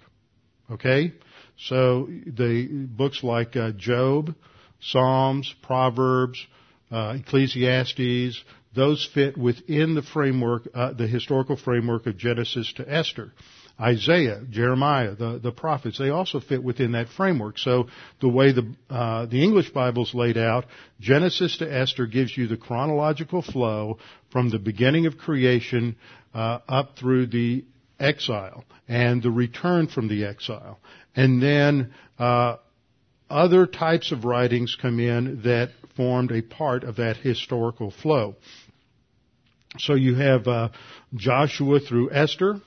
[0.71, 1.13] Okay?
[1.57, 4.33] So, the books like uh, Job,
[4.79, 6.45] Psalms, Proverbs,
[6.91, 13.31] uh, Ecclesiastes, those fit within the framework, uh, the historical framework of Genesis to Esther.
[13.79, 17.57] Isaiah, Jeremiah, the, the prophets, they also fit within that framework.
[17.57, 17.87] So
[18.19, 20.65] the way the, uh, the English Bible's laid out,
[20.99, 23.97] Genesis to Esther gives you the chronological flow
[24.31, 25.95] from the beginning of creation
[26.33, 27.65] uh, up through the
[28.01, 30.79] exile and the return from the exile.
[31.15, 32.57] And then uh,
[33.29, 38.35] other types of writings come in that formed a part of that historical flow.
[39.77, 40.69] So you have uh,
[41.15, 42.59] Joshua through Esther,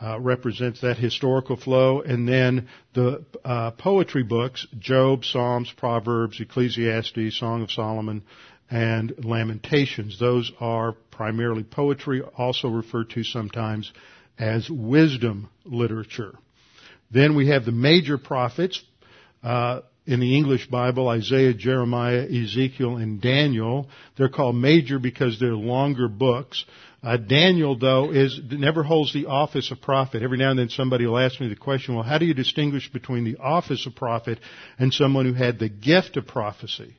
[0.00, 7.38] uh, represents that historical flow, and then the uh, poetry books: Job, Psalms, Proverbs, Ecclesiastes,
[7.38, 8.24] Song of Solomon,
[8.68, 10.18] and Lamentations.
[10.18, 13.92] Those are primarily poetry, also referred to sometimes
[14.38, 16.34] as wisdom literature.
[17.10, 18.82] Then we have the major prophets.
[19.42, 23.88] Uh, in the English Bible, Isaiah, Jeremiah, Ezekiel, and Daniel.
[24.16, 26.64] They're called major because they're longer books.
[27.02, 30.22] Uh, Daniel, though, is never holds the office of prophet.
[30.22, 32.90] Every now and then somebody will ask me the question, well, how do you distinguish
[32.90, 34.40] between the office of prophet
[34.78, 36.94] and someone who had the gift of prophecy?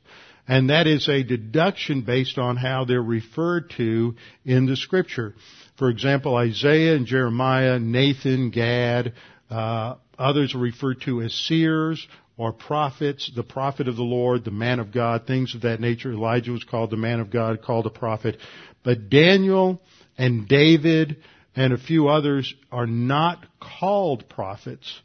[0.48, 5.34] And that is a deduction based on how they're referred to in the scripture.
[5.78, 9.12] For example, Isaiah and Jeremiah, Nathan, Gad,
[9.50, 12.06] uh, others are referred to as seers
[12.38, 16.12] or prophets, the prophet of the Lord, the man of God, things of that nature.
[16.12, 18.38] Elijah was called the man of God, called a prophet.
[18.82, 19.80] But Daniel
[20.18, 21.16] and David
[21.54, 25.00] and a few others are not called prophets,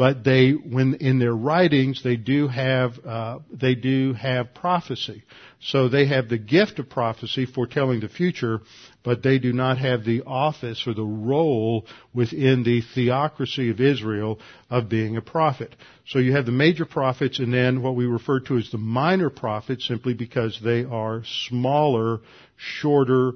[0.00, 5.24] but they, when in their writings, they do have uh, they do have prophecy.
[5.60, 8.62] So they have the gift of prophecy, foretelling the future,
[9.04, 11.84] but they do not have the office or the role
[12.14, 14.38] within the theocracy of Israel
[14.70, 15.76] of being a prophet.
[16.06, 19.28] So you have the major prophets, and then what we refer to as the minor
[19.28, 22.20] prophets, simply because they are smaller,
[22.56, 23.34] shorter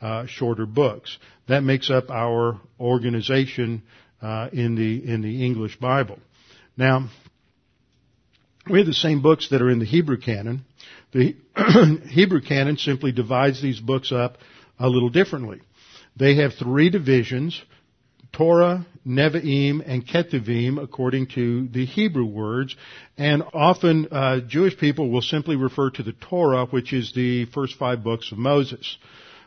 [0.00, 1.18] uh, shorter books.
[1.48, 3.82] That makes up our organization
[4.22, 6.18] uh, in the in the English Bible.
[6.76, 7.08] Now,
[8.70, 10.64] we have the same books that are in the Hebrew canon.
[11.12, 11.36] The
[12.08, 14.38] Hebrew canon simply divides these books up
[14.78, 15.60] a little differently.
[16.16, 17.60] They have three divisions:
[18.32, 22.74] Torah, Nevi'im, and Ketuvim, according to the Hebrew words.
[23.16, 27.78] And often uh, Jewish people will simply refer to the Torah, which is the first
[27.78, 28.98] five books of Moses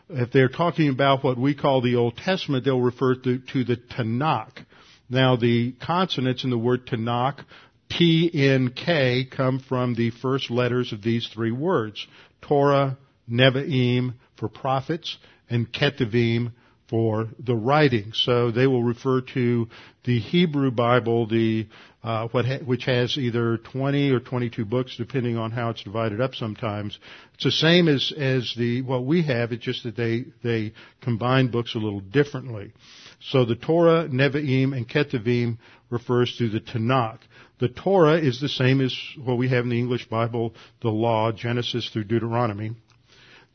[0.09, 3.77] if they're talking about what we call the Old Testament, they'll refer to, to the
[3.77, 4.65] Tanakh.
[5.09, 7.43] Now, the consonants in the word Tanakh
[7.89, 12.05] T, N, K, come from the first letters of these three words.
[12.41, 12.97] Torah,
[13.29, 15.17] Nevi'im for prophets,
[15.49, 16.53] and Ketuvim
[16.89, 18.11] for the writing.
[18.13, 19.67] So they will refer to
[20.03, 21.67] the Hebrew Bible, the
[22.03, 26.33] uh, ha- which has either 20 or 22 books, depending on how it's divided up.
[26.33, 26.97] Sometimes
[27.35, 29.51] it's the same as as the what we have.
[29.51, 32.73] It's just that they they combine books a little differently.
[33.21, 35.57] So the Torah, Nevi'im, and Ketuvim
[35.89, 37.19] refers to the Tanakh.
[37.59, 41.33] The Torah is the same as what we have in the English Bible, the Law,
[41.33, 42.71] Genesis through Deuteronomy.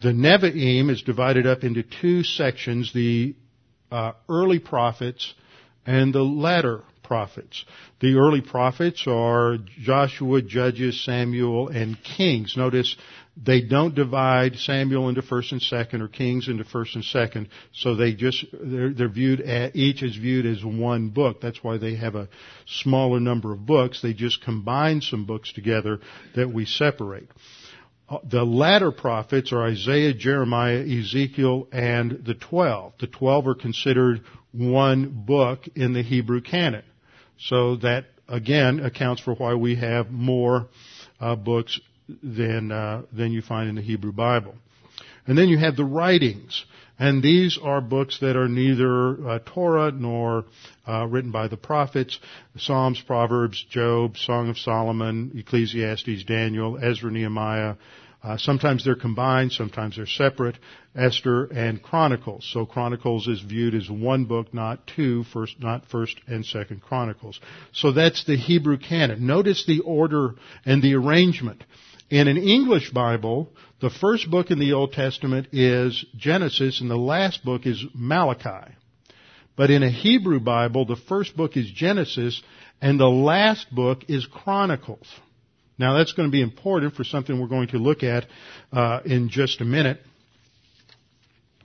[0.04, 3.34] The Nevi'im is divided up into two sections, the
[3.90, 5.32] uh, early prophets
[5.86, 7.64] and the latter prophets.
[8.00, 12.54] The early prophets are Joshua, Judges, Samuel, and Kings.
[12.54, 12.94] Notice
[13.42, 17.48] they don't divide Samuel into first and second or Kings into first and second.
[17.72, 21.40] So they just, they're, they're viewed, at, each is viewed as one book.
[21.40, 22.28] That's why they have a
[22.66, 24.02] smaller number of books.
[24.02, 26.00] They just combine some books together
[26.36, 27.30] that we separate.
[28.08, 32.92] Uh, the latter prophets are Isaiah, Jeremiah, Ezekiel, and the twelve.
[33.00, 36.84] The twelve are considered one book in the Hebrew canon.
[37.38, 40.68] So that again accounts for why we have more
[41.18, 41.80] uh, books
[42.22, 44.54] than uh, than you find in the Hebrew Bible.
[45.26, 46.64] And then you have the writings,
[46.98, 50.44] and these are books that are neither uh, Torah nor
[50.86, 52.18] uh, written by the prophets:
[52.56, 57.74] Psalms, Proverbs, Job, Song of Solomon, Ecclesiastes, Daniel, Ezra, Nehemiah.
[58.22, 60.56] Uh, sometimes they're combined, sometimes they're separate.
[60.96, 62.48] Esther and Chronicles.
[62.52, 67.40] So Chronicles is viewed as one book, not two, first, not first and second Chronicles.
[67.72, 69.26] So that's the Hebrew canon.
[69.26, 70.34] Notice the order
[70.64, 71.64] and the arrangement.
[72.14, 73.48] In an English Bible,
[73.80, 78.72] the first book in the Old Testament is Genesis and the last book is Malachi.
[79.56, 82.40] But in a Hebrew Bible, the first book is Genesis
[82.80, 85.08] and the last book is Chronicles.
[85.76, 88.26] Now that's going to be important for something we're going to look at
[88.72, 89.98] uh, in just a minute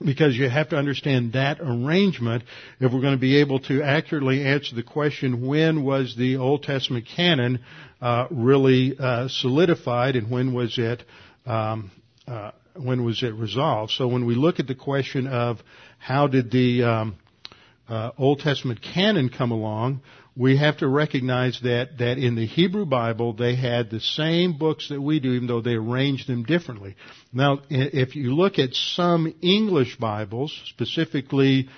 [0.04, 2.42] because you have to understand that arrangement
[2.80, 6.62] if we're going to be able to accurately answer the question when was the Old
[6.62, 7.60] Testament canon
[8.00, 11.02] uh, really uh, solidified and when was it
[11.46, 11.90] um,
[12.26, 13.92] uh, when was it resolved?
[13.92, 15.58] So when we look at the question of
[15.98, 17.16] how did the um,
[17.88, 20.02] uh, Old Testament canon come along,
[20.40, 24.88] we have to recognize that, that in the Hebrew Bible, they had the same books
[24.88, 26.96] that we do, even though they arranged them differently.
[27.30, 31.68] Now, if you look at some English Bibles, specifically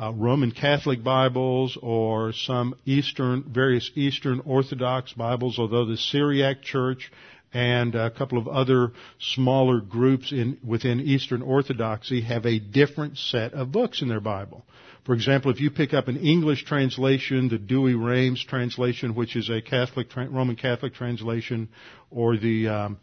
[0.00, 7.10] uh, Roman Catholic Bibles or some Eastern, various Eastern Orthodox Bibles, although the Syriac Church
[7.52, 13.52] and a couple of other smaller groups in, within Eastern Orthodoxy have a different set
[13.52, 14.64] of books in their Bible.
[15.04, 19.60] For example, if you pick up an English translation, the Douay-Rheims translation, which is a
[19.60, 21.68] Catholic Roman Catholic translation,
[22.10, 22.98] or the um,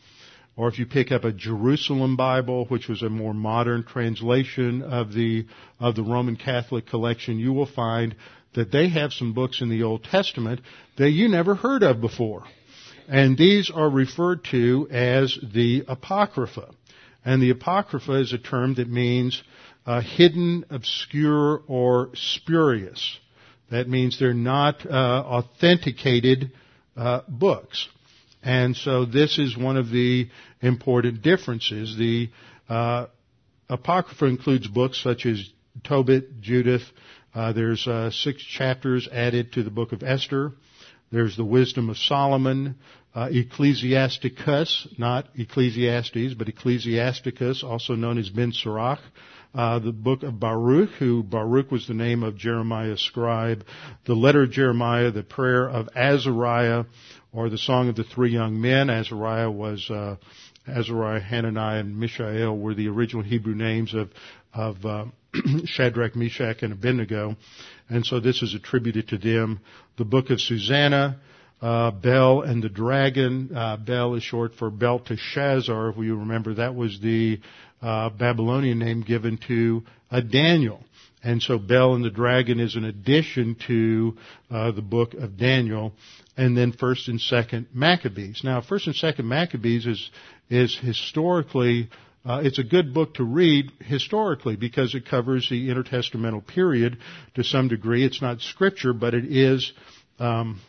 [0.56, 5.14] or if you pick up a Jerusalem Bible, which was a more modern translation of
[5.14, 5.46] the
[5.78, 8.16] of the Roman Catholic collection, you will find
[8.54, 10.62] that they have some books in the Old Testament
[10.98, 12.44] that you never heard of before.
[13.10, 16.70] And these are referred to as the Apocrypha.
[17.26, 19.44] And the Apocrypha is a term that means
[19.86, 23.18] uh, hidden, obscure, or spurious.
[23.72, 26.52] That means they're not uh, authenticated
[26.96, 27.88] uh, books.
[28.42, 30.30] And so this is one of the
[30.62, 31.98] important differences.
[31.98, 32.30] The
[32.68, 33.08] uh,
[33.70, 35.50] Apocrypha includes books such as
[35.84, 36.84] Tobit, Judith.
[37.34, 40.54] Uh, there's uh, six chapters added to the book of Esther.
[41.12, 42.76] There's the Wisdom of Solomon,
[43.16, 49.00] uh, Ecclesiasticus, not Ecclesiastes, but Ecclesiasticus, also known as Ben Sirach,
[49.54, 53.66] uh, the book of Baruch, who Baruch was the name of Jeremiah's scribe,
[54.06, 56.84] the letter of Jeremiah, the prayer of Azariah,
[57.32, 58.90] or the song of the three young men.
[58.90, 60.18] Azariah was uh,
[60.68, 64.12] Azariah, Hananiah, and Mishael were the original Hebrew names of
[64.54, 65.06] of uh,
[65.66, 67.36] Shadrach, Meshach, and Abednego,
[67.90, 69.60] and so this is attributed to them.
[69.98, 71.20] The book of Susanna,
[71.62, 71.92] uh,
[72.42, 73.56] and the dragon.
[73.56, 75.90] Uh, is short for Belteshazzar.
[75.90, 77.40] If you remember, that was the
[77.82, 80.84] uh, Babylonian name given to uh, Daniel.
[81.22, 84.18] And so Bel and the dragon is an addition to
[84.50, 85.92] uh, the book of Daniel,
[86.38, 88.42] and then First and Second Maccabees.
[88.44, 90.10] Now, First and Second Maccabees is
[90.50, 91.90] is historically
[92.26, 96.98] uh, it's a good book to read historically because it covers the intertestamental period
[97.36, 98.06] to some degree.
[98.06, 99.72] It's not scripture, but it is
[100.20, 100.60] um,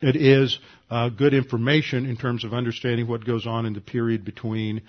[0.00, 0.58] it is
[0.90, 4.82] uh, good information in terms of understanding what goes on in the period between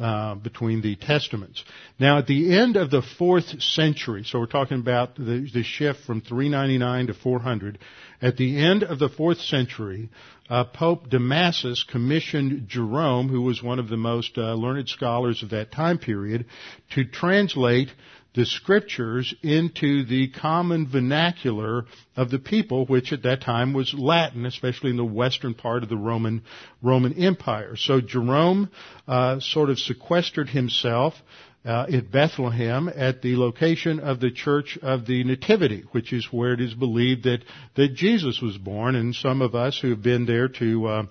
[0.00, 1.62] uh, between the testaments.
[1.98, 6.00] Now, at the end of the fourth century, so we're talking about the, the shift
[6.06, 7.78] from 399 to 400.
[8.22, 10.08] At the end of the fourth century,
[10.48, 15.50] uh, Pope Damasus commissioned Jerome, who was one of the most uh, learned scholars of
[15.50, 16.46] that time period,
[16.94, 17.90] to translate
[18.34, 21.84] the scriptures into the common vernacular
[22.16, 25.88] of the people, which at that time was Latin, especially in the western part of
[25.88, 26.42] the Roman
[26.82, 27.76] Roman Empire.
[27.76, 28.70] So Jerome
[29.06, 31.14] uh, sort of sequestered himself
[31.64, 36.54] uh, at Bethlehem at the location of the Church of the Nativity, which is where
[36.54, 37.44] it is believed that
[37.76, 38.96] that Jesus was born.
[38.96, 41.02] And some of us who have been there to uh,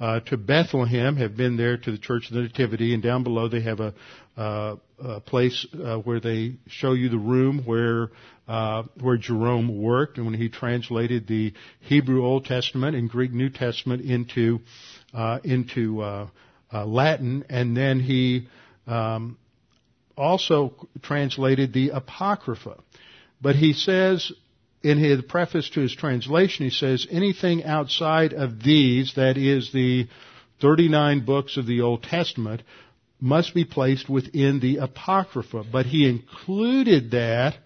[0.00, 3.48] uh, to Bethlehem have been there to the Church of the Nativity, and down below
[3.48, 3.94] they have a,
[4.36, 8.10] uh, a place uh, where they show you the room where
[8.48, 13.50] uh, where Jerome worked, and when he translated the Hebrew Old Testament and Greek New
[13.50, 14.60] Testament into
[15.14, 16.28] uh, into uh,
[16.72, 18.48] Latin, and then he
[18.86, 19.38] um,
[20.16, 22.76] also translated the Apocrypha.
[23.40, 24.32] But he says
[24.82, 30.06] in his preface to his translation, he says, anything outside of these, that is the
[30.60, 32.62] 39 books of the Old Testament,
[33.20, 35.64] must be placed within the Apocrypha.
[35.70, 37.56] But he included that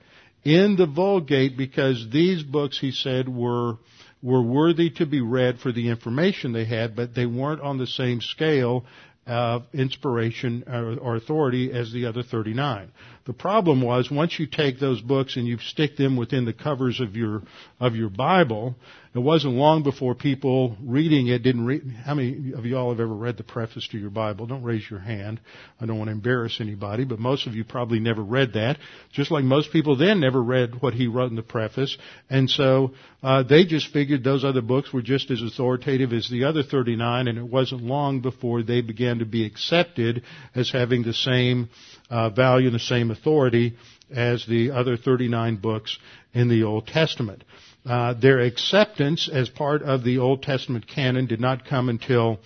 [0.43, 3.79] in the Vulgate because these books, he said, were,
[4.21, 7.87] were worthy to be read for the information they had, but they weren't on the
[7.87, 8.85] same scale
[9.27, 12.91] of inspiration uh, or authority as the other 39.
[13.27, 17.01] The problem was once you take those books and you stick them within the covers
[17.01, 17.43] of your
[17.81, 18.77] of your Bible,
[19.15, 21.83] it wasn't long before people reading it didn't read.
[22.05, 24.47] How many of y'all have ever read the preface to your Bible?
[24.47, 25.41] Don't raise your hand.
[25.81, 28.79] I don't want to embarrass anybody, but most of you probably never read that.
[29.13, 31.97] Just like most people then never read what he wrote in the preface,
[32.29, 32.91] and so
[33.23, 37.29] uh, they just figured those other books were just as authoritative as the other 39,
[37.29, 40.25] and it wasn't long before they began to be accepted
[40.57, 41.69] as having the same
[42.11, 43.77] uh, value and the same authority
[44.15, 45.99] as the other 39 books
[46.33, 47.45] in the Old Testament.
[47.87, 52.39] Uh, their acceptance as part of the Old Testament canon did not come until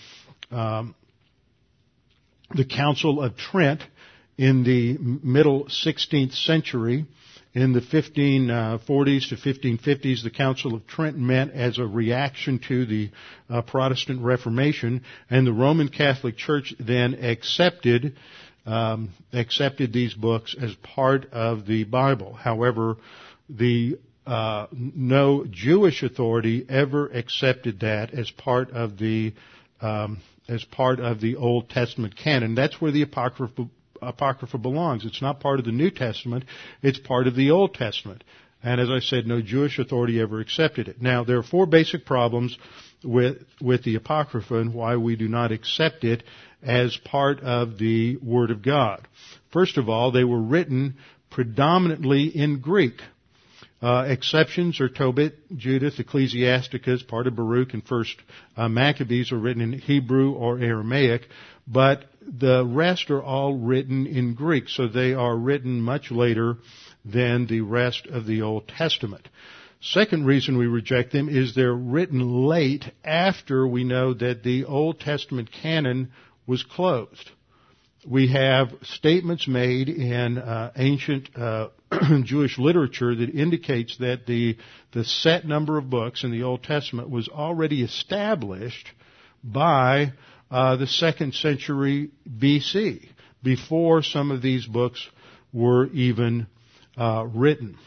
[0.51, 0.97] um,
[2.55, 3.82] the Council of Trent
[4.36, 7.07] in the middle 16th century.
[7.55, 13.11] In the 1540s to 1550s, the Council of Trent met as a reaction to the
[13.49, 18.16] uh, Protestant Reformation, and the Roman Catholic Church then accepted
[18.66, 22.34] um, accepted these books as part of the Bible.
[22.34, 22.97] However,
[23.49, 23.99] the
[24.29, 29.33] uh, no Jewish authority ever accepted that as part of the
[29.81, 32.55] um, as part of the Old Testament canon.
[32.55, 33.68] That's where the Apocrypha,
[34.03, 35.05] Apocrypha belongs.
[35.05, 36.45] It's not part of the New Testament.
[36.83, 38.24] It's part of the Old Testament.
[38.62, 41.01] And as I said, no Jewish authority ever accepted it.
[41.01, 42.59] Now, there are four basic problems
[43.05, 46.24] with, with the Apocrypha and why we do not accept it
[46.62, 49.07] as part of the Word of God.
[49.53, 50.97] First of all, they were written
[51.31, 53.01] predominantly in Greek.
[53.81, 58.16] Uh, exceptions are Tobit, Judith, Ecclesiasticus, part of Baruch, and First
[58.57, 61.29] uh, Maccabees are written in Hebrew or Aramaic,
[61.66, 66.57] but the rest are all written in Greek, so they are written much later
[67.05, 69.29] than the rest of the Old Testament.
[69.81, 74.99] Second reason we reject them is they're written late after we know that the Old
[74.99, 76.11] Testament canon
[76.49, 77.31] was closed.
[78.05, 81.68] We have statements made in uh, ancient uh,
[82.24, 84.57] Jewish literature that indicates that the
[84.93, 88.91] the set number of books in the Old Testament was already established
[89.43, 90.12] by
[90.51, 93.09] uh, the second century BC,
[93.43, 95.07] before some of these books
[95.53, 96.47] were even
[96.97, 97.78] uh, written.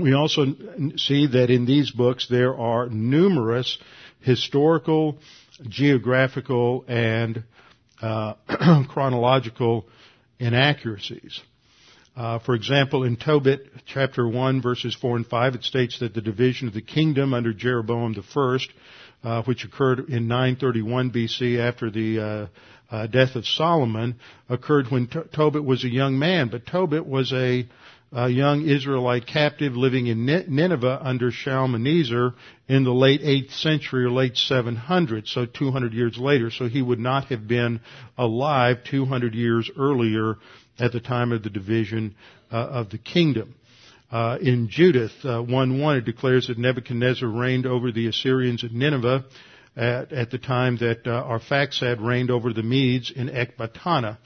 [0.00, 0.46] We also
[0.96, 3.76] see that in these books there are numerous
[4.20, 5.18] historical
[5.68, 7.44] geographical and
[8.00, 8.34] uh,
[8.88, 9.86] chronological
[10.38, 11.40] inaccuracies.
[12.20, 16.20] Uh, for example, in Tobit chapter 1 verses 4 and 5, it states that the
[16.20, 18.58] division of the kingdom under Jeroboam I,
[19.24, 24.16] uh, which occurred in 931 BC after the uh, uh, death of Solomon,
[24.50, 26.48] occurred when Tobit was a young man.
[26.48, 27.66] But Tobit was a
[28.12, 32.34] a young Israelite captive living in Nineveh under Shalmaneser
[32.68, 36.50] in the late 8th century or late 700s, so 200 years later.
[36.50, 37.80] So he would not have been
[38.18, 40.38] alive 200 years earlier
[40.80, 42.14] at the time of the division
[42.50, 43.54] uh, of the kingdom.
[44.10, 49.24] Uh, in Judith uh, 1:1, it declares that Nebuchadnezzar reigned over the Assyrians at Nineveh
[49.76, 54.18] at, at the time that uh, Arphaxad reigned over the Medes in Ecbatana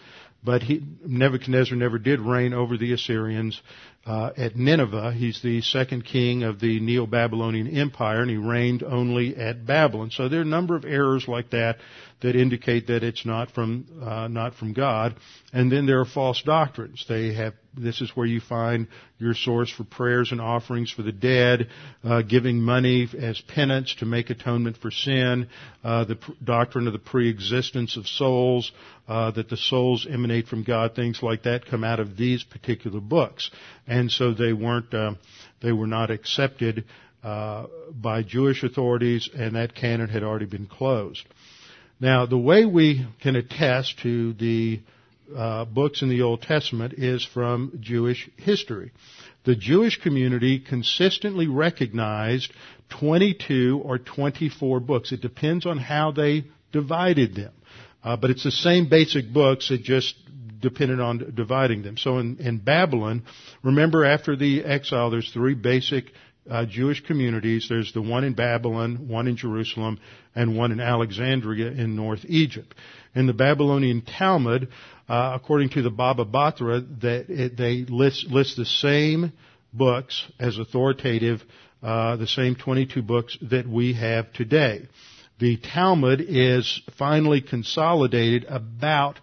[0.45, 3.61] but he, Nebuchadnezzar never did reign over the Assyrians
[4.07, 5.13] uh, at Nineveh.
[5.13, 10.11] He's the second king of the Neo-Babylonian Empire, and he reigned only at Babylon.
[10.11, 11.79] So there are a number of errors like that
[12.21, 15.17] that indicate that it's not from uh, not from God.
[15.53, 17.05] And then there are false doctrines.
[17.09, 18.87] They have this is where you find
[19.19, 21.69] your source for prayers and offerings for the dead,
[22.03, 25.49] uh, giving money as penance to make atonement for sin,
[25.83, 28.73] uh, the pr- doctrine of the pre-existence of souls,
[29.09, 33.01] uh, that the souls emanate from God, things like that come out of these particular
[33.01, 33.51] books,
[33.87, 35.15] and so they weren't uh,
[35.61, 36.85] they were not accepted
[37.23, 41.25] uh, by Jewish authorities, and that canon had already been closed.
[42.01, 44.81] Now, the way we can attest to the
[45.35, 48.93] uh, books in the Old Testament is from Jewish history.
[49.45, 52.53] The Jewish community consistently recognized
[52.91, 55.13] 22 or 24 books.
[55.13, 57.53] It depends on how they divided them.
[58.03, 60.15] Uh, but it's the same basic books, it just
[60.61, 61.97] depended on dividing them.
[61.97, 63.23] So in, in Babylon,
[63.63, 66.07] remember after the exile, there's three basic
[66.51, 67.67] uh, Jewish communities.
[67.69, 69.99] There's the one in Babylon, one in Jerusalem,
[70.35, 72.75] and one in Alexandria in North Egypt.
[73.15, 74.69] In the Babylonian Talmud,
[75.09, 79.33] uh, according to the Baba Batra, that it, they list, list the same
[79.73, 81.43] books as authoritative,
[81.83, 84.89] uh, the same 22 books that we have today.
[85.39, 89.19] The Talmud is finally consolidated about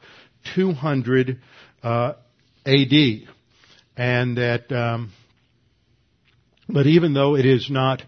[0.55, 1.39] 200
[1.83, 2.13] uh,
[2.65, 2.93] AD,
[3.97, 4.71] and that.
[4.71, 5.11] Um,
[6.73, 8.01] but even though it is not,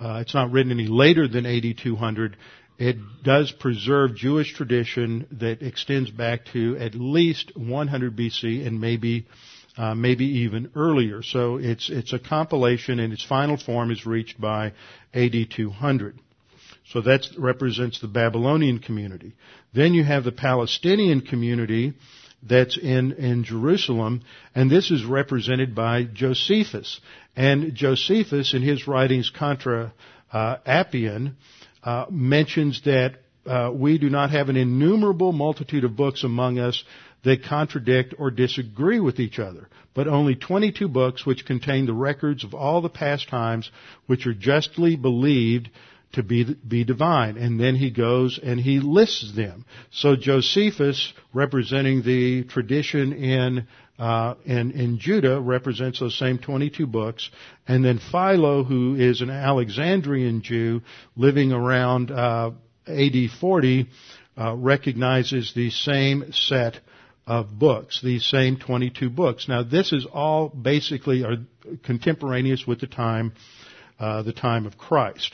[0.00, 2.36] uh, it's not written any later than AD 200,
[2.78, 9.26] it does preserve Jewish tradition that extends back to at least 100 BC and maybe
[9.78, 11.22] uh, maybe even earlier.
[11.22, 14.72] So it's it's a compilation, and its final form is reached by
[15.12, 16.18] AD 200.
[16.92, 19.34] So that represents the Babylonian community.
[19.74, 21.94] Then you have the Palestinian community
[22.42, 24.22] that's in, in Jerusalem,
[24.54, 27.00] and this is represented by Josephus.
[27.34, 29.92] And Josephus, in his writings Contra
[30.32, 31.34] uh, Apion,
[31.82, 33.16] uh, mentions that
[33.46, 36.82] uh, we do not have an innumerable multitude of books among us
[37.24, 42.44] that contradict or disagree with each other, but only 22 books which contain the records
[42.44, 43.70] of all the past times
[44.06, 45.68] which are justly believed
[46.12, 47.36] to be, be divine.
[47.36, 49.66] And then he goes and he lists them.
[49.90, 53.66] So Josephus, representing the tradition in
[53.98, 57.30] uh, in, in Judah represents those same 22 books,
[57.66, 60.82] and then Philo, who is an Alexandrian Jew
[61.16, 62.50] living around uh,
[62.86, 63.88] AD 40,
[64.38, 66.78] uh, recognizes the same set
[67.26, 69.48] of books, these same 22 books.
[69.48, 71.36] Now, this is all basically are
[71.82, 73.32] contemporaneous with the time,
[73.98, 75.32] uh, the time of Christ.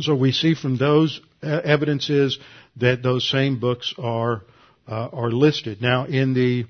[0.00, 2.38] So we see from those evidences
[2.76, 4.42] that those same books are
[4.86, 5.80] uh, are listed.
[5.80, 6.66] Now, in the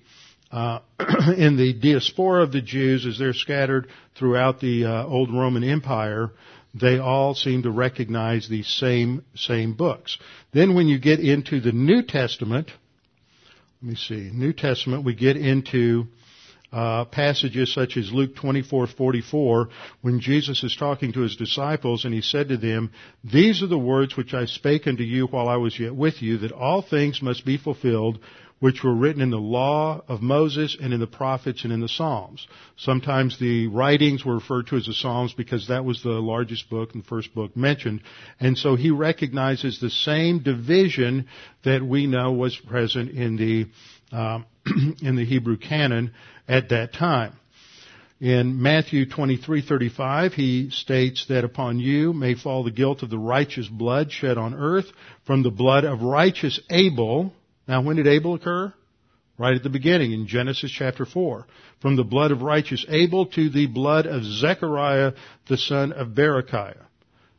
[0.50, 0.80] uh,
[1.36, 6.30] in the diaspora of the Jews, as they're scattered throughout the uh, old Roman Empire,
[6.74, 10.18] they all seem to recognize these same same books.
[10.52, 12.70] Then, when you get into the New Testament,
[13.82, 16.06] let me see, New Testament, we get into
[16.74, 19.68] uh, passages such as Luke 24:44,
[20.02, 22.90] when Jesus is talking to his disciples, and he said to them,
[23.22, 26.38] "These are the words which I spake unto you while I was yet with you,
[26.38, 28.18] that all things must be fulfilled."
[28.60, 31.88] Which were written in the law of Moses and in the prophets and in the
[31.88, 32.46] Psalms.
[32.76, 36.94] Sometimes the writings were referred to as the Psalms because that was the largest book
[36.94, 38.00] and the first book mentioned.
[38.40, 41.26] And so he recognizes the same division
[41.64, 43.66] that we know was present in the
[44.12, 44.46] um,
[45.02, 46.12] in the Hebrew canon
[46.48, 47.34] at that time.
[48.20, 53.68] In Matthew 23:35, he states that upon you may fall the guilt of the righteous
[53.68, 54.86] blood shed on earth
[55.26, 57.32] from the blood of righteous Abel.
[57.66, 58.72] Now, when did Abel occur?
[59.36, 61.44] Right at the beginning in Genesis chapter 4.
[61.80, 65.12] From the blood of righteous Abel to the blood of Zechariah,
[65.48, 66.84] the son of Berechiah.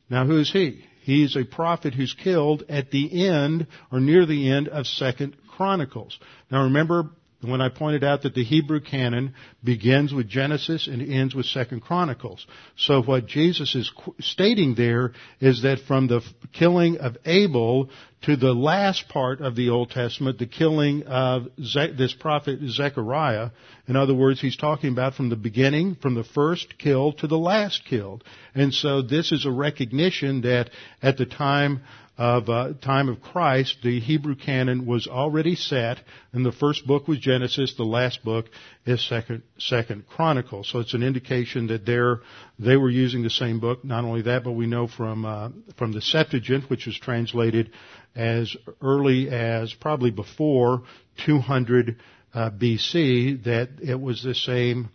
[0.10, 0.84] Now, who is he?
[1.02, 6.20] He's a prophet who's killed at the end or near the end of Second Chronicles.
[6.52, 7.10] Now remember
[7.42, 11.82] when I pointed out that the Hebrew canon begins with Genesis and ends with Second
[11.82, 12.48] Chronicles.
[12.76, 16.22] So what Jesus is stating there is that from the
[16.54, 17.90] killing of Abel
[18.24, 23.52] to the last part of the Old Testament, the killing of this prophet Zechariah,
[23.88, 27.38] in other words, he's talking about from the beginning, from the first killed to the
[27.38, 28.24] last killed.
[28.56, 30.72] And so this is a recognition that
[31.04, 31.82] at the time
[32.18, 35.98] of uh, time of Christ, the Hebrew canon was already set,
[36.32, 37.76] and the first book was Genesis.
[37.76, 38.46] The last book
[38.86, 40.70] is Second Second Chronicles.
[40.72, 42.22] So it's an indication that they're
[42.58, 43.84] they were using the same book.
[43.84, 47.72] Not only that, but we know from uh, from the Septuagint, which was translated
[48.16, 50.84] as early as probably before
[51.26, 51.98] 200
[52.34, 54.90] uh, BC, that it was the same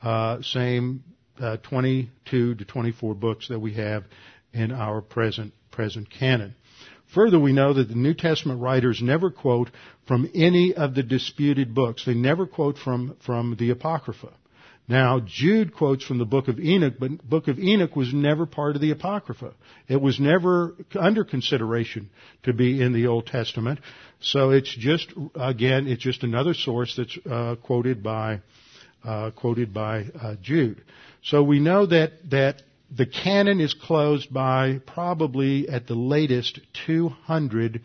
[0.00, 1.04] uh, same
[1.38, 4.04] uh, 22 to 24 books that we have
[4.54, 6.54] in our present present canon.
[7.14, 9.70] Further, we know that the New Testament writers never quote
[10.06, 12.04] from any of the disputed books.
[12.04, 14.32] They never quote from, from the Apocrypha.
[14.88, 18.74] Now, Jude quotes from the book of Enoch, but book of Enoch was never part
[18.74, 19.54] of the Apocrypha.
[19.88, 22.10] It was never under consideration
[22.42, 23.78] to be in the Old Testament.
[24.20, 28.40] So it's just, again, it's just another source that's uh, quoted by,
[29.04, 30.82] uh, quoted by uh, Jude.
[31.22, 32.62] So we know that, that
[32.94, 37.80] the canon is closed by probably at the latest 200,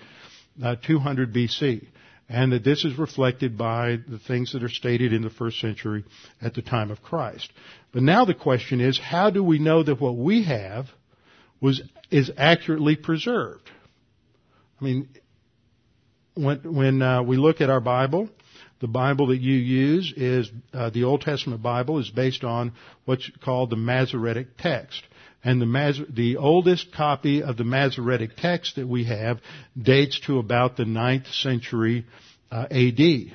[0.63, 1.87] uh, 200 BC.
[2.29, 6.03] And that this is reflected by the things that are stated in the first century
[6.41, 7.49] at the time of Christ.
[7.93, 10.87] But now the question is, how do we know that what we have
[11.61, 11.81] was,
[12.11, 13.69] is accurately preserved?
[14.81, 15.07] I mean,
[16.33, 18.29] when, when uh, we look at our Bible,
[18.79, 22.73] the Bible that you use is uh, the Old Testament Bible is based on
[23.05, 25.01] what's called the Masoretic text.
[25.43, 29.39] And the, Mas- the oldest copy of the Masoretic text that we have
[29.81, 32.05] dates to about the 9th century
[32.51, 33.33] uh, AD.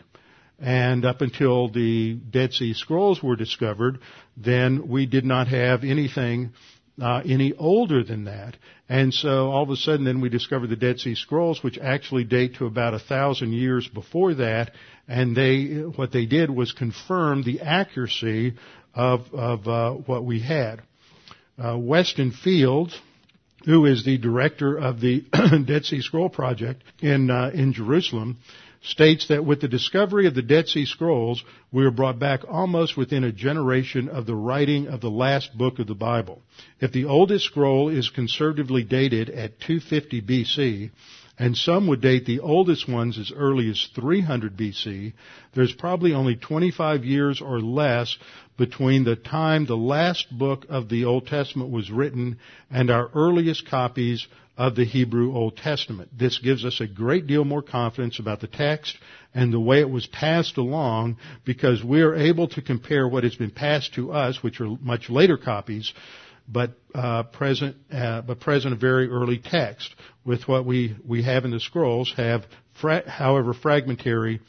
[0.59, 3.99] And up until the Dead Sea Scrolls were discovered,
[4.36, 6.53] then we did not have anything
[7.01, 8.57] uh, any older than that.
[8.93, 12.24] And so all of a sudden then we discover the Dead Sea Scrolls, which actually
[12.24, 14.72] date to about a thousand years before that.
[15.09, 15.64] And they,
[15.97, 18.53] what they did was confirm the accuracy
[18.95, 20.82] of, of uh, what we had.
[21.59, 23.01] Uh, Weston Fields,
[23.64, 25.24] who is the director of the
[25.66, 28.40] Dead Sea Scroll Project in, uh, in Jerusalem,
[28.82, 32.96] states that with the discovery of the Dead Sea Scrolls, we are brought back almost
[32.96, 36.42] within a generation of the writing of the last book of the Bible.
[36.80, 40.90] If the oldest scroll is conservatively dated at 250 BC,
[41.38, 45.12] and some would date the oldest ones as early as 300 BC,
[45.54, 48.16] there's probably only 25 years or less
[48.58, 52.38] between the time the last book of the Old Testament was written
[52.70, 54.26] and our earliest copies
[54.56, 56.10] of the Hebrew Old Testament.
[56.16, 58.96] This gives us a great deal more confidence about the text
[59.34, 63.34] and the way it was passed along because we are able to compare what has
[63.34, 65.92] been passed to us, which are much later copies,
[66.49, 71.45] but uh, present, uh, but present a very early text with what we, we have
[71.45, 72.45] in the scrolls have,
[72.80, 74.40] fra- however fragmentary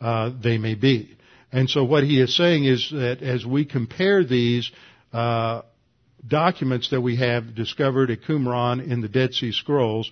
[0.00, 1.16] uh, they may be.
[1.52, 4.70] And so what he is saying is that as we compare these
[5.12, 5.62] uh,
[6.26, 10.10] documents that we have discovered at Qumran in the Dead Sea Scrolls,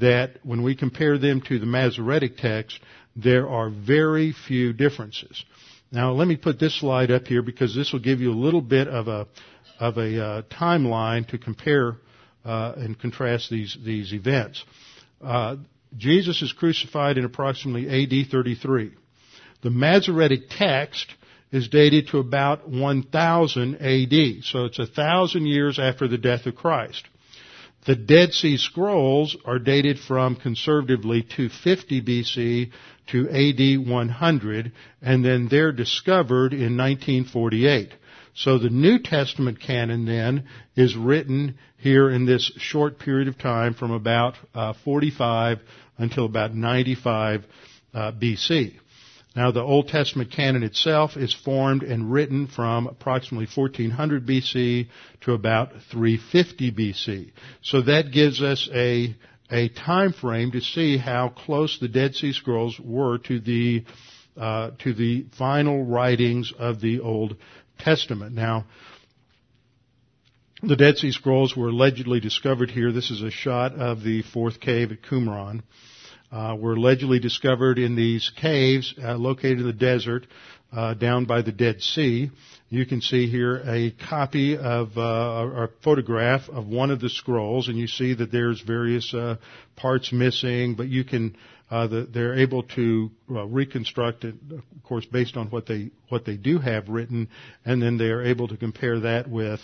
[0.00, 2.78] that when we compare them to the Masoretic text,
[3.16, 5.44] there are very few differences.
[5.92, 8.60] Now let me put this slide up here because this will give you a little
[8.60, 9.26] bit of a
[9.80, 11.96] of a uh, timeline to compare
[12.44, 14.64] uh, and contrast these these events.
[15.22, 15.56] Uh,
[15.96, 18.92] Jesus is crucified in approximately AD 33.
[19.62, 21.12] The Masoretic text
[21.50, 24.44] is dated to about 1000 AD.
[24.44, 27.04] So it's a thousand years after the death of Christ.
[27.86, 32.70] The Dead Sea Scrolls are dated from conservatively 250 BC
[33.08, 34.72] to AD 100,
[35.02, 37.94] and then they're discovered in 1948.
[38.34, 40.44] So the New Testament canon then
[40.76, 45.58] is written here in this short period of time from about uh, 45
[45.98, 47.44] until about 95
[47.92, 48.74] uh, BC.
[49.36, 54.88] Now the Old Testament canon itself is formed and written from approximately 1400 BC
[55.22, 57.30] to about 350 BC.
[57.62, 59.14] So that gives us a,
[59.50, 63.84] a time frame to see how close the Dead Sea Scrolls were to the,
[64.36, 67.40] uh, to the final writings of the Old Testament.
[68.34, 68.66] Now,
[70.62, 72.92] the Dead Sea Scrolls were allegedly discovered here.
[72.92, 75.62] This is a shot of the fourth cave at Qumran
[76.32, 80.26] uh, were allegedly discovered in these caves uh, located in the desert
[80.72, 82.30] uh, down by the Dead Sea.
[82.68, 87.68] You can see here a copy of uh, a photograph of one of the scrolls,
[87.68, 89.36] and you see that there's various uh,
[89.74, 91.36] parts missing, but you can
[91.70, 96.36] uh, the, they're able to reconstruct it, of course, based on what they what they
[96.36, 97.28] do have written,
[97.64, 99.60] and then they are able to compare that with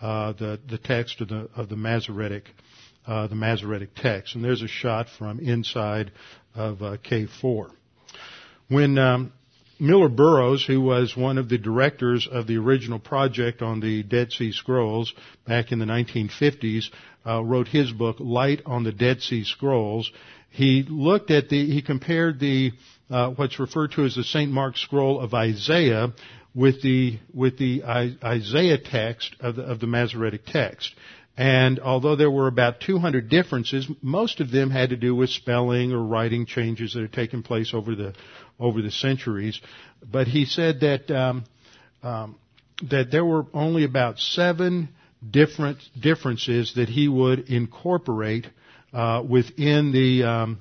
[0.00, 2.44] the the text of the of the Masoretic
[3.08, 4.34] uh, the Masoretic text.
[4.34, 6.12] And there's a shot from inside
[6.54, 7.70] of uh, Cave 4.
[8.68, 9.32] When um,
[9.80, 14.30] Millar Burrows, who was one of the directors of the original project on the Dead
[14.30, 15.14] Sea Scrolls
[15.46, 16.90] back in the 1950s,
[17.26, 20.12] uh, wrote his book Light on the Dead Sea Scrolls.
[20.50, 22.72] He looked at the, he compared the
[23.10, 24.50] uh, what's referred to as the St.
[24.50, 26.12] Mark Scroll of Isaiah
[26.54, 30.94] with the with the Isaiah text of the, of the Masoretic text.
[31.36, 35.92] And although there were about 200 differences, most of them had to do with spelling
[35.92, 38.14] or writing changes that had taken place over the
[38.58, 39.60] over the centuries.
[40.04, 41.44] But he said that um,
[42.02, 42.36] um,
[42.90, 44.88] that there were only about seven
[45.28, 48.46] different differences that he would incorporate
[48.92, 50.60] uh, within the um,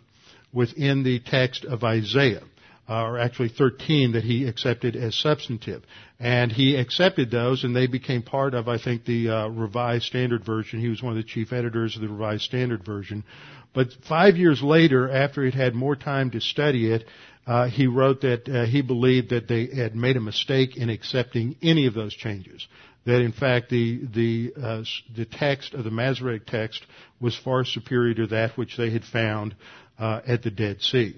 [0.54, 2.44] within the text of Isaiah
[2.90, 5.84] uh, or actually 13 that he accepted as substantive.
[6.20, 10.46] And he accepted those and they became part of, I think, the uh, Revised Standard
[10.46, 10.80] Version.
[10.80, 13.24] He was one of the chief editors of the Revised Standard Version.
[13.74, 17.06] But five years later, after he'd had more time to study it,
[17.46, 21.56] uh, he wrote that uh, he believed that they had made a mistake in accepting
[21.62, 22.68] any of those changes.
[23.08, 24.84] That in fact the the uh,
[25.16, 26.86] the text of the Masoretic text
[27.22, 29.56] was far superior to that which they had found
[29.98, 31.16] uh, at the Dead Sea.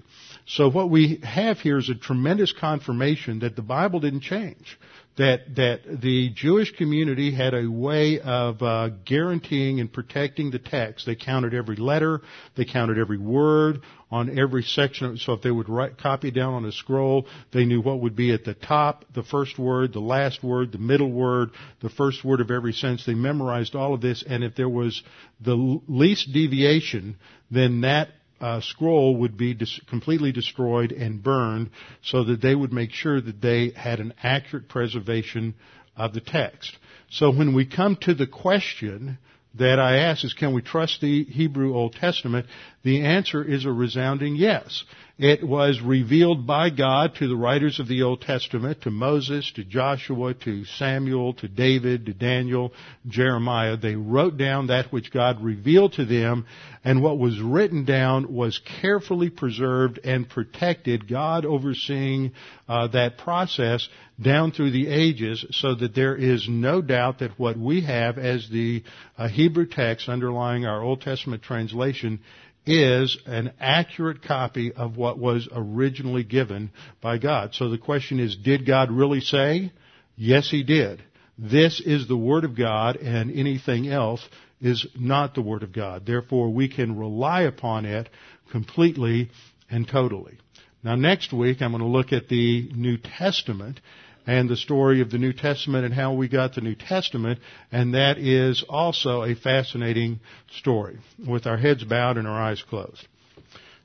[0.52, 4.80] So what we have here is a tremendous confirmation that the Bible didn't change.
[5.16, 11.06] That that the Jewish community had a way of uh, guaranteeing and protecting the text.
[11.06, 12.22] They counted every letter,
[12.56, 15.18] they counted every word on every section.
[15.18, 18.34] So if they would write, copy down on a scroll, they knew what would be
[18.34, 22.42] at the top, the first word, the last word, the middle word, the first word
[22.42, 23.06] of every sentence.
[23.06, 25.04] They memorized all of this, and if there was
[25.42, 27.18] the least deviation,
[27.52, 28.10] then that
[28.42, 31.70] uh, scroll would be dis- completely destroyed and burned
[32.02, 35.54] so that they would make sure that they had an accurate preservation
[35.96, 36.78] of the text.
[37.10, 39.18] So when we come to the question
[39.56, 42.46] that I ask is can we trust the Hebrew Old Testament?
[42.84, 44.84] The answer is a resounding yes.
[45.18, 49.66] It was revealed by God to the writers of the Old Testament, to Moses, to
[49.66, 52.72] Joshua, to Samuel, to David, to Daniel,
[53.06, 53.76] Jeremiah.
[53.76, 56.46] They wrote down that which God revealed to them,
[56.86, 62.32] and what was written down was carefully preserved and protected, God overseeing
[62.70, 63.90] uh, that process
[64.22, 68.48] down through the ages so that there is no doubt that what we have as
[68.50, 68.84] the
[69.18, 72.22] uh, Hebrew text underlying our Old Testament translation
[72.70, 77.56] is an accurate copy of what was originally given by God.
[77.56, 79.72] So the question is, did God really say?
[80.16, 81.02] Yes, He did.
[81.38, 84.24] This is the Word of God and anything else
[84.62, 86.06] is not the Word of God.
[86.06, 88.10] Therefore, we can rely upon it
[88.52, 89.32] completely
[89.70, 90.38] and totally.
[90.84, 93.82] Now next week I'm going to look at the New Testament
[94.30, 97.40] and the story of the New Testament and how we got the New Testament,
[97.72, 100.20] and that is also a fascinating
[100.60, 103.08] story with our heads bowed and our eyes closed.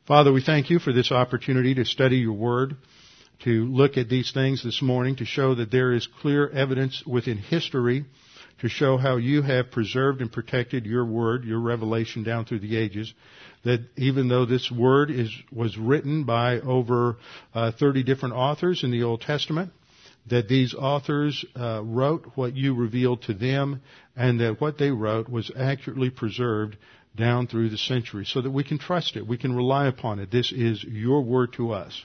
[0.06, 2.76] Father, we thank you for this opportunity to study your word,
[3.44, 7.38] to look at these things this morning, to show that there is clear evidence within
[7.38, 8.04] history
[8.60, 12.76] to show how you have preserved and protected your word, your revelation down through the
[12.76, 13.12] ages.
[13.64, 17.16] That even though this word is was written by over
[17.52, 19.72] uh, 30 different authors in the Old Testament,
[20.26, 23.82] that these authors uh, wrote what you revealed to them
[24.16, 26.76] and that what they wrote was accurately preserved
[27.16, 29.26] down through the centuries so that we can trust it.
[29.26, 30.30] We can rely upon it.
[30.30, 32.04] This is your word to us.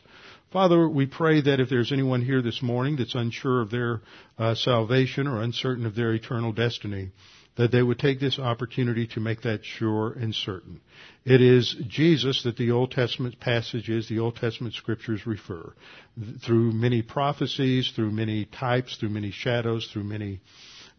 [0.51, 4.01] Father, we pray that if there's anyone here this morning that's unsure of their
[4.37, 7.11] uh, salvation or uncertain of their eternal destiny,
[7.55, 10.79] that they would take this opportunity to make that sure and certain.
[11.25, 15.73] It is Jesus that the Old Testament passages, the Old Testament scriptures refer.
[16.45, 20.39] Through many prophecies, through many types, through many shadows, through many,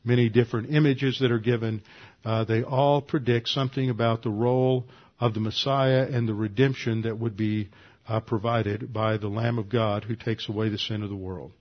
[0.04, 1.82] many different images that are given,
[2.24, 4.86] uh, they all predict something about the role
[5.18, 7.70] of the Messiah and the redemption that would be
[8.06, 11.52] uh, provided by the Lamb of God who takes away the sin of the world.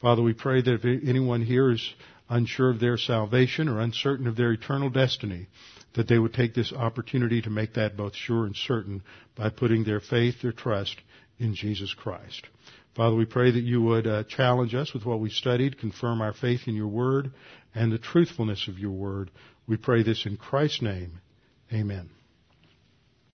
[0.00, 1.94] Father, we pray that if anyone here is
[2.28, 5.48] unsure of their salvation or uncertain of their eternal destiny,
[5.94, 9.02] that they would take this opportunity to make that both sure and certain
[9.36, 10.96] by putting their faith, their trust
[11.38, 12.46] in Jesus Christ.
[12.94, 16.32] Father, we pray that you would uh, challenge us with what we studied, confirm our
[16.32, 17.32] faith in your word
[17.74, 19.30] and the truthfulness of your word.
[19.66, 21.20] We pray this in Christ's name.
[21.72, 22.10] Amen.